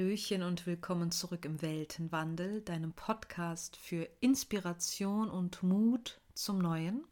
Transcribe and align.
Hallöchen 0.00 0.42
und 0.42 0.64
willkommen 0.64 1.10
zurück 1.10 1.44
im 1.44 1.60
Weltenwandel, 1.60 2.62
deinem 2.62 2.94
Podcast 2.94 3.76
für 3.76 4.08
Inspiration 4.20 5.28
und 5.28 5.62
Mut 5.62 6.22
zum 6.32 6.56
Neuen. 6.56 7.04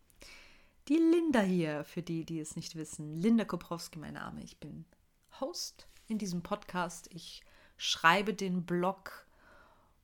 Die 0.88 0.96
Linda 0.96 1.42
hier, 1.42 1.84
für 1.84 2.00
die, 2.00 2.24
die 2.24 2.40
es 2.40 2.56
nicht 2.56 2.76
wissen. 2.76 3.14
Linda 3.14 3.44
Koprowski, 3.44 3.98
mein 3.98 4.14
Name. 4.14 4.42
Ich 4.42 4.56
bin 4.56 4.86
Host 5.38 5.86
in 6.06 6.16
diesem 6.16 6.42
Podcast. 6.42 7.10
Ich 7.12 7.42
schreibe 7.76 8.32
den 8.32 8.64
Blog 8.64 9.26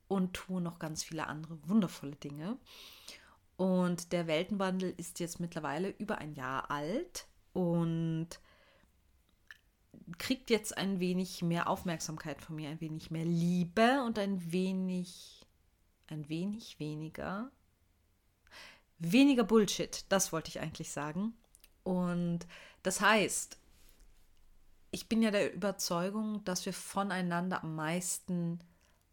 und 0.06 0.34
tue 0.34 0.60
noch 0.60 0.78
ganz 0.78 1.02
viele 1.02 1.26
andere 1.26 1.66
wundervolle 1.66 2.16
Dinge. 2.16 2.58
Und 3.56 4.12
der 4.12 4.26
Weltenwandel 4.26 4.92
ist 4.98 5.20
jetzt 5.20 5.40
mittlerweile 5.40 5.88
über 5.88 6.18
ein 6.18 6.34
Jahr 6.34 6.70
alt 6.70 7.28
und 7.54 8.28
kriegt 10.18 10.50
jetzt 10.50 10.76
ein 10.76 11.00
wenig 11.00 11.42
mehr 11.42 11.68
Aufmerksamkeit 11.68 12.40
von 12.40 12.56
mir, 12.56 12.70
ein 12.70 12.80
wenig 12.80 13.10
mehr 13.10 13.24
Liebe 13.24 14.02
und 14.04 14.18
ein 14.18 14.52
wenig, 14.52 15.46
ein 16.06 16.28
wenig 16.28 16.78
weniger, 16.78 17.50
weniger 18.98 19.44
Bullshit. 19.44 20.04
Das 20.08 20.32
wollte 20.32 20.48
ich 20.48 20.60
eigentlich 20.60 20.90
sagen. 20.90 21.34
Und 21.82 22.46
das 22.82 23.00
heißt, 23.00 23.58
ich 24.90 25.08
bin 25.08 25.22
ja 25.22 25.30
der 25.30 25.52
Überzeugung, 25.52 26.44
dass 26.44 26.64
wir 26.66 26.72
voneinander 26.72 27.62
am 27.62 27.74
meisten 27.74 28.60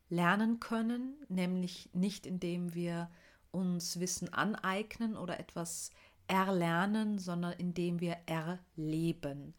lernen 0.10 0.60
können, 0.60 1.16
nämlich 1.30 1.90
nicht 1.94 2.26
indem 2.26 2.74
wir 2.74 3.10
uns 3.52 4.00
Wissen 4.00 4.32
aneignen 4.34 5.18
oder 5.18 5.40
etwas 5.40 5.92
erlernen, 6.28 7.20
sondern 7.20 7.54
indem 7.54 8.00
wir 8.00 8.18
erleben. 8.26 9.54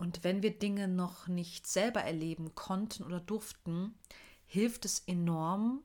Und 0.00 0.24
wenn 0.24 0.42
wir 0.42 0.58
Dinge 0.58 0.88
noch 0.88 1.28
nicht 1.28 1.66
selber 1.66 2.00
erleben 2.00 2.54
konnten 2.54 3.02
oder 3.02 3.20
durften, 3.20 3.94
hilft 4.46 4.86
es 4.86 5.00
enorm, 5.00 5.82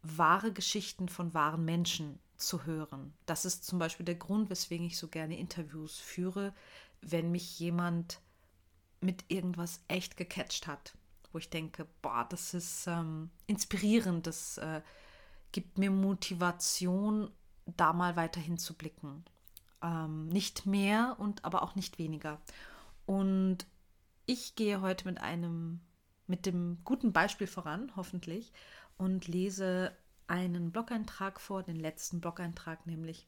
wahre 0.00 0.50
Geschichten 0.50 1.10
von 1.10 1.34
wahren 1.34 1.62
Menschen 1.62 2.18
zu 2.38 2.64
hören. 2.64 3.12
Das 3.26 3.44
ist 3.44 3.66
zum 3.66 3.78
Beispiel 3.78 4.06
der 4.06 4.14
Grund, 4.14 4.48
weswegen 4.48 4.86
ich 4.86 4.96
so 4.96 5.08
gerne 5.08 5.38
Interviews 5.38 5.98
führe, 5.98 6.54
wenn 7.02 7.32
mich 7.32 7.60
jemand 7.60 8.22
mit 9.02 9.26
irgendwas 9.28 9.82
echt 9.88 10.16
gecatcht 10.16 10.66
hat, 10.66 10.94
wo 11.30 11.36
ich 11.36 11.50
denke, 11.50 11.86
boah, 12.00 12.26
das 12.26 12.54
ist 12.54 12.86
ähm, 12.86 13.28
inspirierend, 13.46 14.26
das 14.26 14.56
äh, 14.56 14.80
gibt 15.52 15.76
mir 15.76 15.90
Motivation, 15.90 17.30
da 17.66 17.92
mal 17.92 18.16
weiterhin 18.16 18.56
zu 18.56 18.72
blicken. 18.72 19.22
Ähm, 19.82 20.28
nicht 20.28 20.64
mehr 20.64 21.16
und 21.18 21.44
aber 21.44 21.62
auch 21.62 21.74
nicht 21.74 21.98
weniger. 21.98 22.40
Und 23.06 23.66
ich 24.26 24.54
gehe 24.54 24.80
heute 24.80 25.06
mit 25.06 25.20
einem, 25.20 25.80
mit 26.26 26.46
dem 26.46 26.78
guten 26.84 27.12
Beispiel 27.12 27.46
voran, 27.46 27.92
hoffentlich, 27.96 28.52
und 28.96 29.28
lese 29.28 29.92
einen 30.26 30.72
Blog-Eintrag 30.72 31.40
vor, 31.40 31.62
den 31.62 31.76
letzten 31.76 32.20
Blog-Eintrag 32.20 32.86
nämlich 32.86 33.26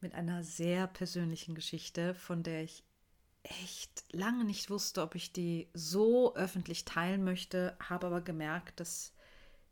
mit 0.00 0.14
einer 0.14 0.42
sehr 0.42 0.86
persönlichen 0.86 1.54
Geschichte, 1.54 2.14
von 2.14 2.42
der 2.42 2.64
ich 2.64 2.82
echt 3.42 4.04
lange 4.12 4.44
nicht 4.44 4.70
wusste, 4.70 5.02
ob 5.02 5.14
ich 5.14 5.32
die 5.32 5.68
so 5.74 6.34
öffentlich 6.34 6.84
teilen 6.84 7.24
möchte, 7.24 7.76
habe 7.80 8.06
aber 8.06 8.20
gemerkt, 8.20 8.80
dass 8.80 9.12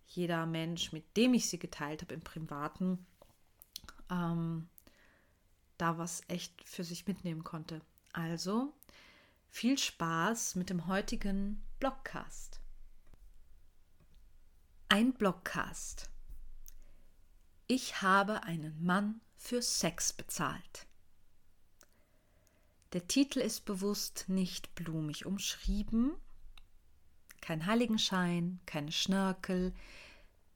jeder 0.07 0.45
Mensch, 0.47 0.93
mit 0.93 1.17
dem 1.17 1.35
ich 1.35 1.49
sie 1.49 1.59
geteilt 1.59 2.03
habe 2.03 2.15
im 2.15 2.21
Privaten, 2.21 3.07
ähm, 4.11 4.69
da 5.79 5.99
was 5.99 6.23
echt 6.29 6.53
für 6.69 6.85
sich 6.85 7.07
mitnehmen 7.07 7.45
konnte. 7.45 7.81
Also 8.13 8.75
viel 9.51 9.77
Spaß 9.77 10.55
mit 10.55 10.71
dem 10.71 10.87
heutigen 10.87 11.63
Blogcast. 11.81 12.61
Ein 14.89 15.13
Blogcast. 15.13 16.09
Ich 17.67 18.01
habe 18.01 18.45
einen 18.45 18.83
Mann 18.83 19.21
für 19.37 19.61
Sex 19.61 20.13
bezahlt. 20.13 20.87
Der 22.93 23.07
Titel 23.07 23.41
ist 23.41 23.65
bewusst 23.65 24.25
nicht 24.29 24.75
blumig 24.75 25.27
umschrieben, 25.27 26.15
kein 27.41 27.67
Heiligenschein, 27.67 28.61
keine 28.67 28.93
Schnörkel, 28.93 29.75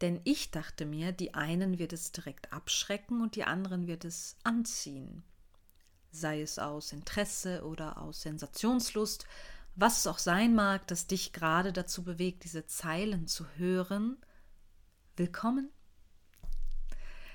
denn 0.01 0.21
ich 0.25 0.51
dachte 0.51 0.87
mir, 0.87 1.13
die 1.13 1.35
einen 1.35 1.79
wird 1.79 1.93
es 1.93 2.13
direkt 2.13 2.53
abschrecken 2.53 3.23
und 3.23 3.37
die 3.37 3.45
anderen 3.45 3.87
wird 3.87 4.05
es 4.05 4.37
anziehen 4.45 5.25
sei 6.15 6.43
es 6.43 6.59
aus 6.59 6.93
Interesse 6.93 7.65
oder 7.65 7.99
aus 8.01 8.23
Sensationslust, 8.23 9.27
was 9.75 9.99
es 9.99 10.07
auch 10.07 10.19
sein 10.19 10.55
mag, 10.55 10.87
das 10.87 11.07
dich 11.07 11.33
gerade 11.33 11.73
dazu 11.73 12.05
bewegt, 12.05 12.45
diese 12.45 12.67
Zeilen 12.67 13.27
zu 13.27 13.47
hören. 13.57 14.17
Willkommen. 15.17 15.71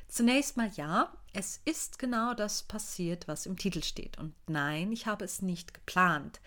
Zunächst 0.07 0.57
mal 0.57 0.71
ja, 0.75 1.13
es 1.33 1.61
ist 1.65 1.99
genau 1.99 2.33
das 2.33 2.63
passiert, 2.63 3.27
was 3.27 3.45
im 3.45 3.57
Titel 3.57 3.83
steht. 3.83 4.17
Und 4.17 4.33
nein, 4.47 4.91
ich 4.91 5.05
habe 5.05 5.25
es 5.25 5.41
nicht 5.41 5.73
geplant, 5.73 6.39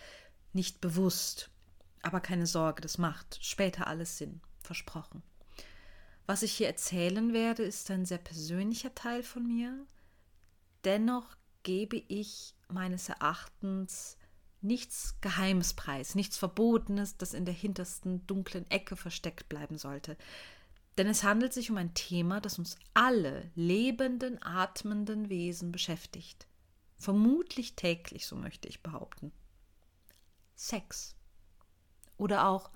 nicht 0.53 0.81
bewusst. 0.81 1.51
Aber 2.03 2.21
keine 2.21 2.47
Sorge, 2.47 2.81
das 2.81 2.99
macht 2.99 3.39
später 3.43 3.87
alles 3.87 4.19
Sinn, 4.19 4.41
versprochen. 4.63 5.23
Was 6.27 6.43
ich 6.43 6.53
hier 6.53 6.67
erzählen 6.67 7.33
werde, 7.33 7.63
ist 7.63 7.91
ein 7.91 8.07
sehr 8.07 8.19
persönlicher 8.19 8.95
Teil 8.95 9.23
von 9.23 9.47
mir. 9.47 9.87
Dennoch 10.85 11.37
gebe 11.63 11.97
ich 11.97 12.55
meines 12.69 13.09
Erachtens 13.09 14.17
nichts 14.61 15.17
Geheimes 15.21 15.75
preis, 15.75 16.15
nichts 16.15 16.39
Verbotenes, 16.39 17.17
das 17.17 17.35
in 17.35 17.45
der 17.45 17.55
hintersten 17.55 18.27
dunklen 18.27 18.71
Ecke 18.71 18.97
versteckt 18.97 19.49
bleiben 19.49 19.77
sollte. 19.77 20.17
Denn 20.99 21.07
es 21.07 21.25
handelt 21.25 21.53
sich 21.53 21.71
um 21.71 21.79
ein 21.79 21.95
Thema, 21.95 22.41
das 22.41 22.59
uns 22.59 22.77
alle 22.95 23.51
lebenden, 23.55 24.43
atmenden 24.43 25.29
Wesen 25.29 25.73
beschäftigt. 25.73 26.47
Vermutlich 26.97 27.75
täglich, 27.75 28.27
so 28.27 28.37
möchte 28.37 28.69
ich 28.69 28.83
behaupten. 28.83 29.33
Sex. 30.55 31.17
Oder 32.17 32.47
auch 32.47 32.71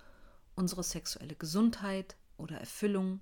unsere 0.54 0.82
sexuelle 0.82 1.36
Gesundheit 1.36 2.16
oder 2.36 2.58
Erfüllung, 2.58 3.20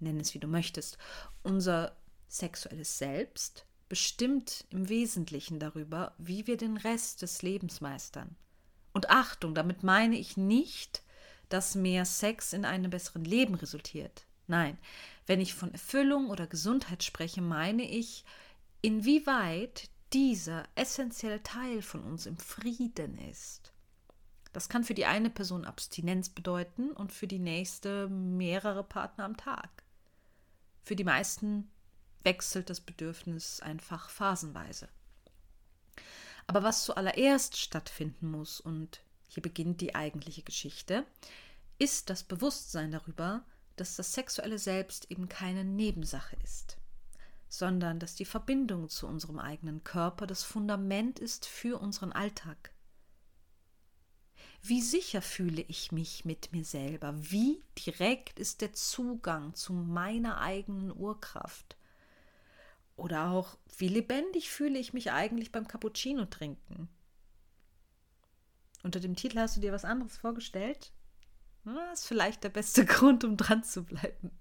nenn 0.00 0.20
es 0.20 0.34
wie 0.34 0.40
du 0.40 0.48
möchtest. 0.48 0.98
Unser 1.42 1.96
sexuelles 2.26 2.98
Selbst 2.98 3.67
bestimmt 3.88 4.64
im 4.70 4.88
Wesentlichen 4.88 5.58
darüber, 5.58 6.14
wie 6.18 6.46
wir 6.46 6.56
den 6.56 6.76
Rest 6.76 7.22
des 7.22 7.42
Lebens 7.42 7.80
meistern. 7.80 8.36
Und 8.92 9.10
Achtung, 9.10 9.54
damit 9.54 9.82
meine 9.82 10.16
ich 10.16 10.36
nicht, 10.36 11.02
dass 11.48 11.74
mehr 11.74 12.04
Sex 12.04 12.52
in 12.52 12.64
einem 12.64 12.90
besseren 12.90 13.24
Leben 13.24 13.54
resultiert. 13.54 14.26
Nein, 14.46 14.78
wenn 15.26 15.40
ich 15.40 15.54
von 15.54 15.72
Erfüllung 15.72 16.30
oder 16.30 16.46
Gesundheit 16.46 17.02
spreche, 17.02 17.42
meine 17.42 17.88
ich, 17.88 18.24
inwieweit 18.80 19.90
dieser 20.12 20.64
essentielle 20.74 21.42
Teil 21.42 21.82
von 21.82 22.02
uns 22.02 22.26
im 22.26 22.38
Frieden 22.38 23.18
ist. 23.30 23.72
Das 24.52 24.68
kann 24.68 24.84
für 24.84 24.94
die 24.94 25.04
eine 25.04 25.30
Person 25.30 25.66
Abstinenz 25.66 26.30
bedeuten 26.30 26.90
und 26.92 27.12
für 27.12 27.26
die 27.26 27.38
nächste 27.38 28.08
mehrere 28.08 28.82
Partner 28.82 29.24
am 29.24 29.36
Tag. 29.36 29.68
Für 30.82 30.96
die 30.96 31.04
meisten 31.04 31.70
wechselt 32.24 32.70
das 32.70 32.80
Bedürfnis 32.80 33.60
einfach 33.60 34.10
phasenweise. 34.10 34.88
Aber 36.46 36.62
was 36.62 36.84
zuallererst 36.84 37.56
stattfinden 37.56 38.30
muss, 38.30 38.60
und 38.60 39.02
hier 39.28 39.42
beginnt 39.42 39.80
die 39.80 39.94
eigentliche 39.94 40.42
Geschichte, 40.42 41.04
ist 41.78 42.10
das 42.10 42.24
Bewusstsein 42.24 42.90
darüber, 42.90 43.44
dass 43.76 43.96
das 43.96 44.12
sexuelle 44.12 44.58
Selbst 44.58 45.10
eben 45.10 45.28
keine 45.28 45.64
Nebensache 45.64 46.36
ist, 46.42 46.78
sondern 47.48 47.98
dass 48.00 48.14
die 48.14 48.24
Verbindung 48.24 48.88
zu 48.88 49.06
unserem 49.06 49.38
eigenen 49.38 49.84
Körper 49.84 50.26
das 50.26 50.42
Fundament 50.42 51.18
ist 51.18 51.46
für 51.46 51.78
unseren 51.80 52.12
Alltag. 52.12 52.72
Wie 54.62 54.82
sicher 54.82 55.22
fühle 55.22 55.62
ich 55.62 55.92
mich 55.92 56.24
mit 56.24 56.52
mir 56.52 56.64
selber? 56.64 57.14
Wie 57.16 57.62
direkt 57.86 58.38
ist 58.40 58.60
der 58.60 58.72
Zugang 58.72 59.54
zu 59.54 59.72
meiner 59.72 60.40
eigenen 60.40 60.94
Urkraft? 60.94 61.77
Oder 62.98 63.30
auch, 63.30 63.56
wie 63.78 63.86
lebendig 63.86 64.50
fühle 64.50 64.76
ich 64.76 64.92
mich 64.92 65.12
eigentlich 65.12 65.52
beim 65.52 65.68
Cappuccino 65.68 66.24
trinken? 66.24 66.88
Unter 68.82 68.98
dem 68.98 69.14
Titel 69.14 69.38
hast 69.38 69.56
du 69.56 69.60
dir 69.60 69.72
was 69.72 69.84
anderes 69.84 70.16
vorgestellt? 70.16 70.92
Das 71.64 72.00
ist 72.00 72.06
vielleicht 72.06 72.42
der 72.42 72.48
beste 72.48 72.84
Grund, 72.86 73.22
um 73.22 73.36
dran 73.36 73.62
zu 73.62 73.84
bleiben. 73.84 74.32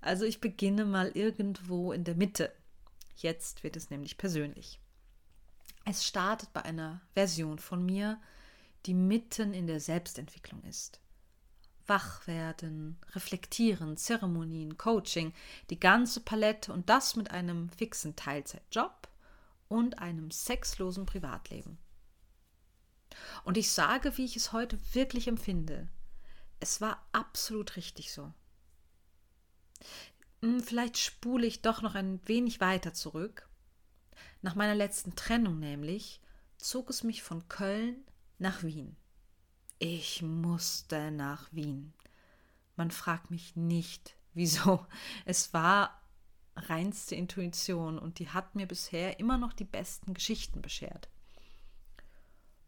Also 0.00 0.24
ich 0.24 0.40
beginne 0.40 0.84
mal 0.84 1.10
irgendwo 1.14 1.92
in 1.92 2.02
der 2.02 2.16
Mitte. 2.16 2.52
Jetzt 3.14 3.62
wird 3.62 3.76
es 3.76 3.88
nämlich 3.88 4.18
persönlich. 4.18 4.80
Es 5.84 6.04
startet 6.04 6.52
bei 6.52 6.64
einer 6.64 7.00
Version 7.14 7.60
von 7.60 7.86
mir, 7.86 8.20
die 8.86 8.94
mitten 8.94 9.54
in 9.54 9.68
der 9.68 9.78
Selbstentwicklung 9.78 10.64
ist 10.64 11.00
wach 11.86 12.26
werden, 12.26 12.98
reflektieren, 13.14 13.96
Zeremonien, 13.96 14.78
Coaching, 14.78 15.32
die 15.70 15.80
ganze 15.80 16.20
Palette 16.20 16.72
und 16.72 16.88
das 16.88 17.16
mit 17.16 17.30
einem 17.30 17.68
fixen 17.70 18.16
Teilzeitjob 18.16 19.08
und 19.68 19.98
einem 19.98 20.30
sexlosen 20.30 21.06
Privatleben. 21.06 21.78
Und 23.44 23.56
ich 23.56 23.70
sage, 23.70 24.16
wie 24.16 24.24
ich 24.24 24.36
es 24.36 24.52
heute 24.52 24.78
wirklich 24.92 25.28
empfinde. 25.28 25.88
es 26.62 26.80
war 26.80 27.02
absolut 27.12 27.76
richtig 27.76 28.12
so. 28.12 28.32
Hm, 30.42 30.60
vielleicht 30.60 30.98
spule 30.98 31.46
ich 31.46 31.62
doch 31.62 31.80
noch 31.82 31.94
ein 31.94 32.20
wenig 32.26 32.60
weiter 32.60 32.92
zurück. 32.92 33.48
Nach 34.42 34.54
meiner 34.54 34.74
letzten 34.74 35.14
Trennung 35.16 35.58
nämlich 35.58 36.20
zog 36.58 36.90
es 36.90 37.02
mich 37.02 37.22
von 37.22 37.48
Köln 37.48 38.04
nach 38.38 38.62
Wien. 38.62 38.96
Ich 39.82 40.20
musste 40.20 41.10
nach 41.10 41.50
Wien. 41.54 41.94
Man 42.76 42.90
fragt 42.90 43.30
mich 43.30 43.56
nicht, 43.56 44.14
wieso. 44.34 44.86
Es 45.24 45.54
war 45.54 45.98
reinste 46.54 47.14
Intuition 47.14 47.98
und 47.98 48.18
die 48.18 48.28
hat 48.28 48.54
mir 48.54 48.66
bisher 48.66 49.18
immer 49.18 49.38
noch 49.38 49.54
die 49.54 49.64
besten 49.64 50.12
Geschichten 50.12 50.60
beschert. 50.60 51.08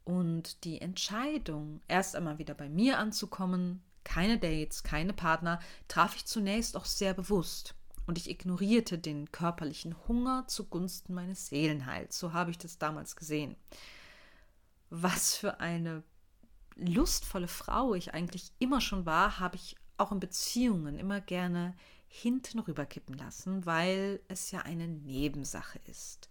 Und 0.05 0.65
die 0.65 0.81
Entscheidung, 0.81 1.83
erst 1.87 2.17
einmal 2.17 2.39
wieder 2.39 2.55
bei 2.55 2.71
mir 2.71 2.99
anzukommen, 2.99 3.83
keine 4.05 4.39
Dates, 4.39 4.83
keine 4.83 5.13
Partner, 5.13 5.61
traf 5.89 6.17
ich 6.17 6.25
zunächst 6.25 6.79
auch 6.79 6.87
sehr 6.87 7.13
bewusst. 7.13 7.75
Und 8.07 8.17
ich 8.17 8.31
ignorierte 8.31 8.97
den 8.97 9.31
körperlichen 9.31 9.95
Hunger 10.09 10.49
zugunsten 10.49 11.13
meines 11.13 11.49
Seelenheils. 11.49 12.19
So 12.19 12.33
habe 12.33 12.51
ich 12.51 12.57
das 12.57 12.79
damals 12.79 13.17
gesehen. 13.17 13.55
Was 14.89 15.37
für 15.37 15.61
eine 15.61 16.03
lustvolle 16.77 17.49
Frau 17.49 17.95
ich 17.95 18.15
eigentlich 18.15 18.53
immer 18.59 18.81
schon 18.81 19.07
war, 19.07 19.39
habe 19.39 19.57
ich 19.57 19.77
auch 19.99 20.13
in 20.13 20.21
Beziehungen 20.21 20.99
immer 20.99 21.21
gerne 21.21 21.75
hinten 22.09 22.59
rüberkippen 22.59 23.17
lassen, 23.17 23.65
weil 23.65 24.21
es 24.29 24.51
ja 24.51 24.61
eine 24.61 24.89
Nebensache 24.89 25.81
ist 25.87 26.29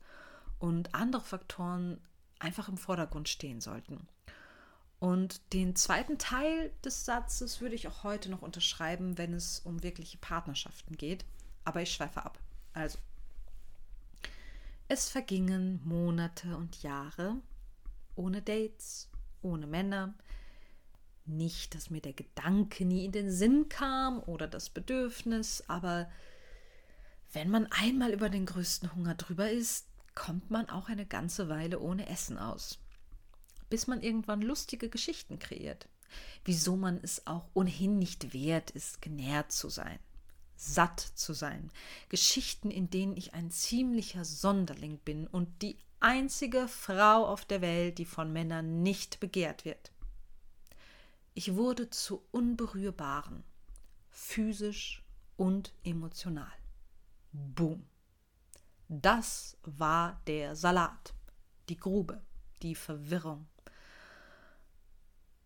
und 0.59 0.93
andere 0.93 1.23
Faktoren 1.23 1.99
einfach 2.39 2.69
im 2.69 2.77
Vordergrund 2.77 3.29
stehen 3.29 3.61
sollten. 3.61 4.07
Und 4.99 5.41
den 5.53 5.75
zweiten 5.75 6.19
Teil 6.19 6.71
des 6.83 7.05
Satzes 7.05 7.59
würde 7.59 7.73
ich 7.73 7.87
auch 7.87 8.03
heute 8.03 8.29
noch 8.29 8.43
unterschreiben, 8.43 9.17
wenn 9.17 9.33
es 9.33 9.59
um 9.61 9.81
wirkliche 9.81 10.19
Partnerschaften 10.19 10.95
geht. 10.95 11.25
Aber 11.65 11.81
ich 11.81 11.91
schweife 11.91 12.23
ab. 12.23 12.37
Also, 12.73 12.99
es 14.87 15.09
vergingen 15.09 15.81
Monate 15.83 16.55
und 16.55 16.83
Jahre 16.83 17.37
ohne 18.15 18.41
Dates, 18.41 19.09
ohne 19.41 19.65
Männer, 19.65 20.13
nicht, 21.25 21.75
dass 21.75 21.89
mir 21.89 22.01
der 22.01 22.13
Gedanke 22.13 22.85
nie 22.85 23.05
in 23.05 23.11
den 23.11 23.31
Sinn 23.31 23.69
kam 23.69 24.19
oder 24.23 24.47
das 24.47 24.69
Bedürfnis, 24.69 25.63
aber 25.67 26.09
wenn 27.33 27.49
man 27.49 27.67
einmal 27.71 28.11
über 28.11 28.29
den 28.29 28.45
größten 28.45 28.93
Hunger 28.95 29.15
drüber 29.15 29.49
ist, 29.49 29.87
kommt 30.15 30.51
man 30.51 30.69
auch 30.69 30.89
eine 30.89 31.05
ganze 31.05 31.47
Weile 31.49 31.79
ohne 31.79 32.09
Essen 32.09 32.37
aus. 32.37 32.79
Bis 33.69 33.87
man 33.87 34.01
irgendwann 34.01 34.41
lustige 34.41 34.89
Geschichten 34.89 35.39
kreiert. 35.39 35.87
Wieso 36.43 36.75
man 36.75 36.99
es 37.01 37.25
auch 37.25 37.45
ohnehin 37.53 37.97
nicht 37.97 38.33
wert 38.33 38.71
ist, 38.71 39.01
genährt 39.01 39.53
zu 39.53 39.69
sein, 39.69 39.97
satt 40.57 40.99
zu 40.99 41.31
sein. 41.31 41.71
Geschichten, 42.09 42.69
in 42.69 42.89
denen 42.89 43.15
ich 43.15 43.33
ein 43.33 43.49
ziemlicher 43.49 44.25
Sonderling 44.25 44.97
bin 44.97 45.25
und 45.27 45.61
die 45.61 45.77
einzige 46.01 46.67
Frau 46.67 47.25
auf 47.25 47.45
der 47.45 47.61
Welt, 47.61 47.97
die 47.97 48.05
von 48.05 48.33
Männern 48.33 48.83
nicht 48.83 49.21
begehrt 49.21 49.63
wird. 49.63 49.91
Ich 51.33 51.55
wurde 51.55 51.89
zu 51.89 52.25
Unberührbaren, 52.31 53.43
physisch 54.09 55.03
und 55.37 55.73
emotional. 55.83 56.51
Boom. 57.31 57.85
Das 58.89 59.57
war 59.63 60.21
der 60.27 60.57
Salat, 60.57 61.13
die 61.69 61.77
Grube, 61.77 62.21
die 62.61 62.75
Verwirrung. 62.75 63.47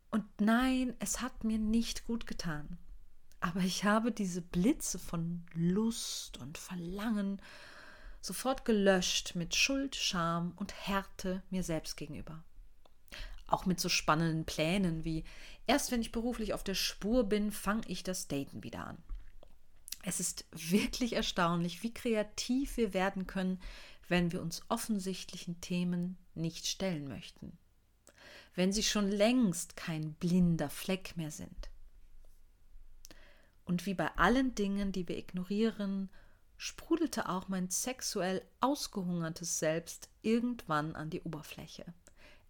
Und 0.09 0.25
nein, 0.41 0.95
es 0.97 1.21
hat 1.21 1.43
mir 1.43 1.59
nicht 1.59 2.05
gut 2.05 2.25
getan. 2.25 2.79
Aber 3.39 3.59
ich 3.59 3.83
habe 3.83 4.11
diese 4.11 4.41
Blitze 4.41 4.97
von 4.97 5.45
Lust 5.53 6.39
und 6.39 6.57
Verlangen 6.57 7.39
sofort 8.21 8.65
gelöscht 8.65 9.35
mit 9.35 9.53
Schuld, 9.53 9.95
Scham 9.95 10.53
und 10.55 10.73
Härte 10.73 11.43
mir 11.51 11.63
selbst 11.63 11.95
gegenüber. 11.95 12.43
Auch 13.47 13.65
mit 13.65 13.79
so 13.79 13.89
spannenden 13.89 14.45
Plänen 14.45 15.03
wie 15.03 15.23
erst 15.67 15.91
wenn 15.91 16.01
ich 16.01 16.11
beruflich 16.11 16.53
auf 16.53 16.63
der 16.63 16.75
Spur 16.75 17.23
bin, 17.23 17.51
fange 17.51 17.83
ich 17.87 18.03
das 18.03 18.27
Daten 18.27 18.63
wieder 18.63 18.87
an. 18.87 18.97
Es 20.03 20.19
ist 20.19 20.45
wirklich 20.51 21.13
erstaunlich, 21.13 21.81
wie 21.81 21.93
kreativ 21.93 22.77
wir 22.77 22.93
werden 22.93 23.25
können, 23.25 23.59
wenn 24.07 24.31
wir 24.31 24.41
uns 24.41 24.61
offensichtlichen 24.69 25.61
Themen 25.61 26.17
nicht 26.35 26.67
stellen 26.67 27.07
möchten. 27.07 27.57
Wenn 28.53 28.71
sie 28.71 28.83
schon 28.83 29.09
längst 29.09 29.75
kein 29.75 30.13
blinder 30.13 30.69
Fleck 30.69 31.17
mehr 31.17 31.31
sind. 31.31 31.69
Und 33.65 33.87
wie 33.87 33.95
bei 33.95 34.15
allen 34.15 34.53
Dingen, 34.53 34.91
die 34.91 35.07
wir 35.07 35.17
ignorieren, 35.17 36.09
sprudelte 36.55 37.27
auch 37.27 37.47
mein 37.47 37.69
sexuell 37.69 38.43
ausgehungertes 38.61 39.59
Selbst 39.59 40.09
irgendwann 40.21 40.95
an 40.95 41.09
die 41.09 41.21
Oberfläche. 41.21 41.85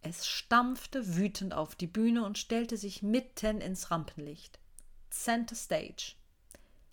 Es 0.08 0.28
stampfte 0.28 1.16
wütend 1.16 1.56
auf 1.56 1.74
die 1.74 1.88
Bühne 1.88 2.24
und 2.24 2.38
stellte 2.38 2.78
sich 2.78 3.02
mitten 3.02 3.60
ins 3.60 3.90
Rampenlicht. 3.90 4.60
Center 5.10 5.56
Stage. 5.56 6.14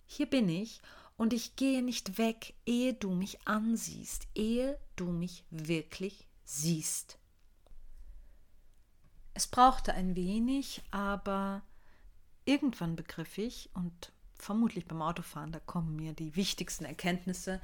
Hier 0.07 0.25
bin 0.25 0.49
ich 0.49 0.81
und 1.15 1.31
ich 1.31 1.55
gehe 1.55 1.83
nicht 1.83 2.17
weg, 2.17 2.55
ehe 2.65 2.95
du 2.95 3.11
mich 3.11 3.47
ansiehst, 3.47 4.27
ehe 4.33 4.79
du 4.95 5.11
mich 5.11 5.43
wirklich 5.51 6.27
siehst. 6.43 7.19
Es 9.35 9.45
brauchte 9.45 9.93
ein 9.93 10.15
wenig, 10.15 10.81
aber 10.89 11.61
irgendwann 12.45 12.95
begriff 12.95 13.37
ich, 13.37 13.69
und 13.75 14.11
vermutlich 14.33 14.87
beim 14.87 15.03
Autofahren, 15.03 15.51
da 15.51 15.59
kommen 15.59 15.95
mir 15.95 16.13
die 16.13 16.35
wichtigsten 16.35 16.85
Erkenntnisse, 16.85 17.61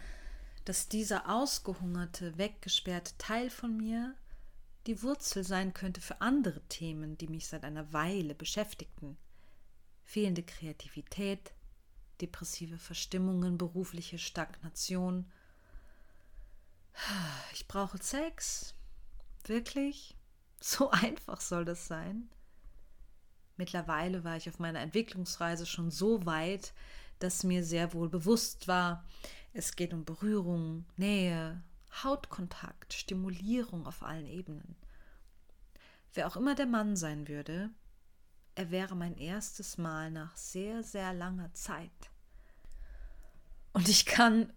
dass 0.65 0.89
dieser 0.89 1.27
ausgehungerte, 1.27 2.37
weggesperrte 2.37 3.17
Teil 3.17 3.49
von 3.49 3.75
mir 3.75 4.13
die 4.89 5.03
Wurzel 5.03 5.43
sein 5.43 5.75
könnte 5.75 6.01
für 6.01 6.19
andere 6.19 6.61
Themen, 6.67 7.15
die 7.15 7.27
mich 7.27 7.45
seit 7.45 7.63
einer 7.63 7.93
Weile 7.93 8.33
beschäftigten. 8.33 9.19
Fehlende 10.03 10.41
Kreativität, 10.41 11.53
depressive 12.21 12.79
Verstimmungen, 12.79 13.59
berufliche 13.59 14.17
Stagnation. 14.17 15.31
Ich 17.53 17.67
brauche 17.67 18.01
Sex. 18.01 18.73
Wirklich? 19.45 20.15
So 20.61 20.89
einfach 20.89 21.39
soll 21.39 21.63
das 21.63 21.87
sein? 21.87 22.27
Mittlerweile 23.55 24.25
war 24.25 24.35
ich 24.35 24.49
auf 24.49 24.59
meiner 24.59 24.81
Entwicklungsreise 24.81 25.65
schon 25.65 25.89
so 25.89 26.25
weit, 26.25 26.73
dass 27.19 27.45
mir 27.45 27.63
sehr 27.63 27.93
wohl 27.93 28.09
bewusst 28.09 28.67
war, 28.67 29.05
es 29.53 29.77
geht 29.77 29.93
um 29.93 30.03
Berührung, 30.03 30.83
Nähe, 30.97 31.63
Hautkontakt, 32.03 32.93
Stimulierung 32.93 33.87
auf 33.87 34.03
allen 34.03 34.27
Ebenen. 34.27 34.75
Wer 36.13 36.27
auch 36.27 36.35
immer 36.35 36.55
der 36.55 36.65
Mann 36.65 36.95
sein 36.95 37.27
würde, 37.27 37.69
er 38.55 38.71
wäre 38.71 38.95
mein 38.95 39.17
erstes 39.17 39.77
Mal 39.77 40.11
nach 40.11 40.35
sehr, 40.35 40.83
sehr 40.83 41.13
langer 41.13 41.53
Zeit. 41.53 42.09
Und 43.73 43.87
ich 43.87 44.05
kann 44.05 44.51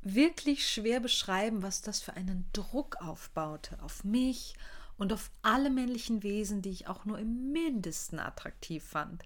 wirklich 0.00 0.68
schwer 0.68 1.00
beschreiben, 1.00 1.62
was 1.62 1.82
das 1.82 2.00
für 2.00 2.14
einen 2.14 2.48
Druck 2.52 2.96
aufbaute 3.02 3.82
auf 3.82 4.04
mich 4.04 4.54
und 4.96 5.12
auf 5.12 5.30
alle 5.42 5.70
männlichen 5.70 6.22
Wesen, 6.22 6.62
die 6.62 6.70
ich 6.70 6.88
auch 6.88 7.04
nur 7.04 7.18
im 7.18 7.52
mindesten 7.52 8.18
attraktiv 8.18 8.84
fand. 8.84 9.22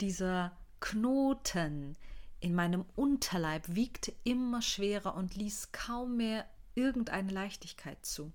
Dieser 0.00 0.56
Knoten 0.80 1.96
in 2.40 2.54
meinem 2.54 2.84
Unterleib 2.94 3.64
wiegte 3.68 4.14
immer 4.24 4.62
schwerer 4.62 5.14
und 5.14 5.34
ließ 5.36 5.72
kaum 5.72 6.16
mehr 6.16 6.46
irgendeine 6.74 7.32
Leichtigkeit 7.32 8.04
zu, 8.04 8.32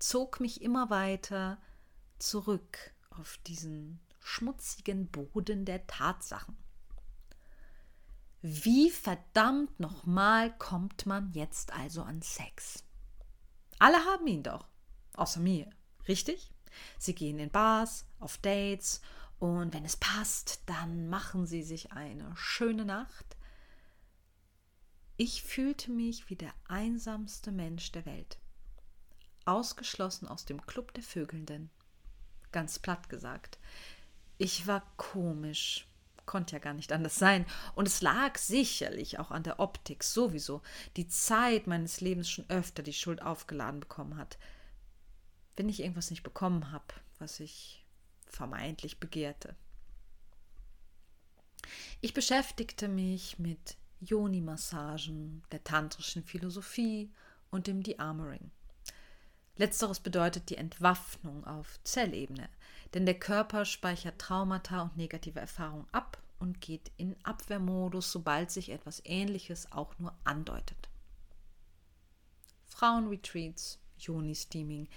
zog 0.00 0.40
mich 0.40 0.62
immer 0.62 0.90
weiter 0.90 1.58
zurück 2.18 2.92
auf 3.10 3.38
diesen 3.46 4.00
schmutzigen 4.20 5.08
Boden 5.08 5.64
der 5.64 5.86
Tatsachen. 5.86 6.56
Wie 8.42 8.90
verdammt 8.90 9.78
nochmal 9.78 10.56
kommt 10.58 11.06
man 11.06 11.30
jetzt 11.32 11.72
also 11.72 12.02
an 12.02 12.22
Sex? 12.22 12.84
Alle 13.78 13.98
haben 14.04 14.26
ihn 14.26 14.42
doch, 14.42 14.66
außer 15.14 15.40
mir, 15.40 15.70
richtig? 16.08 16.52
Sie 16.98 17.14
gehen 17.14 17.38
in 17.38 17.50
Bars, 17.50 18.06
auf 18.18 18.38
Dates 18.38 19.00
und 19.38 19.74
wenn 19.74 19.84
es 19.84 19.96
passt, 19.96 20.62
dann 20.66 21.08
machen 21.08 21.46
sie 21.46 21.62
sich 21.62 21.92
eine 21.92 22.34
schöne 22.36 22.84
Nacht, 22.84 23.36
ich 25.22 25.42
fühlte 25.42 25.90
mich 25.90 26.30
wie 26.30 26.36
der 26.36 26.54
einsamste 26.66 27.52
Mensch 27.52 27.92
der 27.92 28.06
Welt. 28.06 28.38
Ausgeschlossen 29.50 30.28
aus 30.28 30.44
dem 30.44 30.64
Club 30.66 30.94
der 30.94 31.02
Vögelnden. 31.02 31.70
Ganz 32.52 32.78
platt 32.78 33.08
gesagt. 33.08 33.58
Ich 34.38 34.66
war 34.66 34.82
komisch, 34.96 35.88
konnte 36.24 36.54
ja 36.54 36.60
gar 36.60 36.74
nicht 36.74 36.92
anders 36.92 37.16
sein. 37.16 37.44
Und 37.74 37.88
es 37.88 38.00
lag 38.00 38.38
sicherlich 38.38 39.18
auch 39.18 39.32
an 39.32 39.42
der 39.42 39.58
Optik 39.58 40.04
sowieso, 40.04 40.62
die 40.96 41.08
Zeit 41.08 41.66
meines 41.66 42.00
Lebens 42.00 42.30
schon 42.30 42.48
öfter 42.48 42.84
die 42.84 42.92
Schuld 42.92 43.22
aufgeladen 43.22 43.80
bekommen 43.80 44.16
hat. 44.16 44.38
Wenn 45.56 45.68
ich 45.68 45.80
irgendwas 45.80 46.10
nicht 46.10 46.22
bekommen 46.22 46.70
habe, 46.70 46.94
was 47.18 47.40
ich 47.40 47.84
vermeintlich 48.26 49.00
begehrte. 49.00 49.56
Ich 52.00 52.14
beschäftigte 52.14 52.86
mich 52.88 53.38
mit 53.38 53.76
Yoni-Massagen, 54.00 55.42
der 55.50 55.64
tantrischen 55.64 56.24
Philosophie 56.24 57.12
und 57.50 57.66
dem 57.66 57.82
De-Armoring. 57.82 58.50
Letzteres 59.60 60.00
bedeutet 60.00 60.48
die 60.48 60.56
Entwaffnung 60.56 61.46
auf 61.46 61.78
Zellebene, 61.84 62.48
denn 62.94 63.04
der 63.04 63.18
Körper 63.18 63.66
speichert 63.66 64.18
Traumata 64.18 64.80
und 64.80 64.96
negative 64.96 65.38
Erfahrungen 65.38 65.86
ab 65.92 66.16
und 66.38 66.62
geht 66.62 66.90
in 66.96 67.14
Abwehrmodus, 67.24 68.10
sobald 68.10 68.50
sich 68.50 68.70
etwas 68.70 69.02
Ähnliches 69.04 69.70
auch 69.70 69.98
nur 69.98 70.14
andeutet. 70.24 70.88
Frauenretreats, 72.68 73.78
Joni-Steaming. 73.98 74.88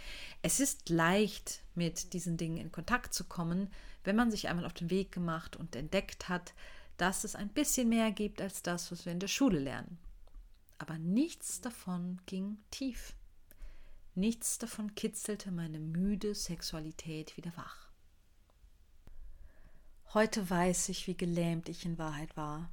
Es 0.43 0.61
ist 0.61 0.87
leicht, 0.87 1.59
mit 1.75 2.13
diesen 2.13 2.37
Dingen 2.37 2.55
in 2.55 2.71
Kontakt 2.71 3.13
zu 3.13 3.25
kommen, 3.25 3.69
wenn 4.05 4.15
man 4.15 4.31
sich 4.31 4.47
einmal 4.47 4.65
auf 4.65 4.73
den 4.73 4.89
Weg 4.89 5.11
gemacht 5.11 5.57
und 5.57 5.75
entdeckt 5.75 6.29
hat, 6.29 6.53
dass 6.95 7.25
es 7.25 7.35
ein 7.35 7.49
bisschen 7.49 7.89
mehr 7.89 8.13
gibt 8.13 8.39
als 8.39 8.61
das, 8.61 8.93
was 8.93 9.05
wir 9.05 9.11
in 9.11 9.19
der 9.19 9.27
Schule 9.27 9.59
lernen. 9.59 9.97
Aber 10.77 10.97
nichts 10.97 11.59
davon 11.59 12.21
ging 12.27 12.59
tief. 12.71 13.13
Nichts 14.15 14.59
davon 14.59 14.93
kitzelte 14.93 15.51
meine 15.51 15.79
müde 15.79 16.35
Sexualität 16.35 17.35
wieder 17.35 17.55
wach. 17.57 17.89
Heute 20.13 20.47
weiß 20.47 20.89
ich, 20.89 21.07
wie 21.07 21.17
gelähmt 21.17 21.67
ich 21.67 21.85
in 21.85 21.97
Wahrheit 21.97 22.37
war, 22.37 22.69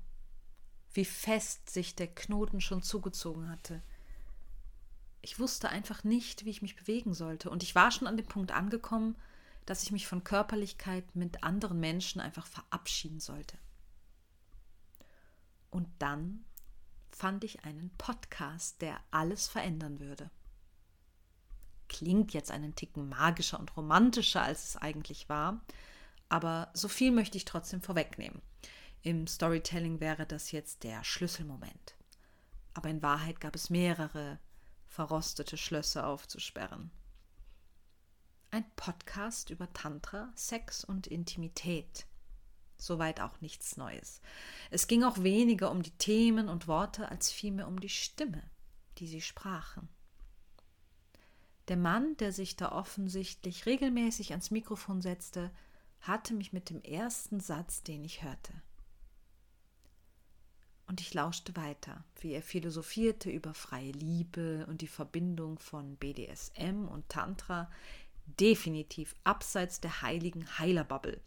wie 0.93 1.07
fest 1.07 1.71
sich 1.71 1.95
der 1.95 2.09
Knoten 2.09 2.61
schon 2.61 2.83
zugezogen 2.83 3.49
hatte. 3.49 3.83
Ich 5.23 5.39
wusste 5.39 5.71
einfach 5.71 6.05
nicht, 6.05 6.45
wie 6.45 6.51
ich 6.51 6.61
mich 6.61 6.77
bewegen 6.77 7.15
sollte, 7.15 7.49
und 7.49 7.63
ich 7.63 7.75
war 7.75 7.91
schon 7.91 8.07
an 8.07 8.19
dem 8.19 8.27
Punkt 8.27 8.53
angekommen, 8.53 9.17
dass 9.65 9.83
ich 9.83 9.93
mich 9.93 10.07
von 10.07 10.25
Körperlichkeit 10.25 11.17
mit 11.17 11.43
anderen 11.43 11.81
Menschen 11.81 12.21
einfach 12.21 12.47
verabschieden 12.47 13.21
sollte. 13.21 13.57
Und 15.71 15.89
dann 15.99 16.45
fand 17.11 17.45
ich 17.45 17.65
einen 17.65 17.91
Podcast, 17.97 18.83
der 18.83 19.01
alles 19.11 19.49
verändern 19.49 20.01
würde. 20.01 20.31
Klingt 21.91 22.33
jetzt 22.33 22.53
einen 22.53 22.77
Ticken 22.77 23.09
magischer 23.09 23.59
und 23.59 23.77
romantischer, 23.77 24.43
als 24.43 24.63
es 24.63 24.77
eigentlich 24.77 25.29
war, 25.29 25.61
aber 26.29 26.71
so 26.73 26.87
viel 26.87 27.11
möchte 27.11 27.37
ich 27.37 27.45
trotzdem 27.45 27.83
vorwegnehmen. 27.83 28.41
Im 29.03 29.27
Storytelling 29.27 29.99
wäre 29.99 30.25
das 30.25 30.53
jetzt 30.53 30.85
der 30.85 31.03
Schlüsselmoment. 31.03 31.97
Aber 32.75 32.89
in 32.89 33.03
Wahrheit 33.03 33.41
gab 33.41 33.57
es 33.57 33.71
mehrere 33.71 34.39
verrostete 34.87 35.57
Schlösser 35.57 36.07
aufzusperren. 36.07 36.93
Ein 38.53 38.65
Podcast 38.77 39.51
über 39.51 39.73
Tantra, 39.73 40.33
Sex 40.37 40.85
und 40.85 41.09
Intimität. 41.09 42.07
Soweit 42.79 43.21
auch 43.21 43.41
nichts 43.41 43.77
Neues. 43.77 44.21
Es 44.71 44.87
ging 44.87 45.03
auch 45.03 45.19
weniger 45.25 45.73
um 45.73 45.83
die 45.83 45.99
Themen 45.99 46.49
und 46.49 46.69
Worte 46.69 47.09
als 47.09 47.33
vielmehr 47.33 47.67
um 47.67 47.81
die 47.81 47.89
Stimme, 47.89 48.49
die 48.99 49.09
sie 49.09 49.21
sprachen. 49.21 49.89
Der 51.71 51.77
Mann, 51.77 52.17
der 52.17 52.33
sich 52.33 52.57
da 52.57 52.73
offensichtlich 52.73 53.65
regelmäßig 53.65 54.33
ans 54.33 54.51
Mikrofon 54.51 55.01
setzte, 55.01 55.53
hatte 56.01 56.35
mich 56.35 56.53
mit 56.53 56.69
dem 56.69 56.83
ersten 56.83 57.39
Satz, 57.39 57.85
den 57.85 58.03
ich 58.03 58.25
hörte. 58.25 58.53
Und 60.89 61.01
ich 61.01 61.15
lauschte 61.15 61.55
weiter, 61.55 62.03
wie 62.21 62.33
er 62.33 62.43
philosophierte 62.43 63.31
über 63.31 63.55
freie 63.55 63.93
Liebe 63.93 64.67
und 64.67 64.81
die 64.81 64.89
Verbindung 64.89 65.61
von 65.61 65.95
BDSM 65.95 66.89
und 66.89 67.09
Tantra, 67.09 67.71
definitiv 68.27 69.15
abseits 69.23 69.81
der 69.81 70.03
heiligen 70.03 70.59
Heilerbubble 70.59 71.21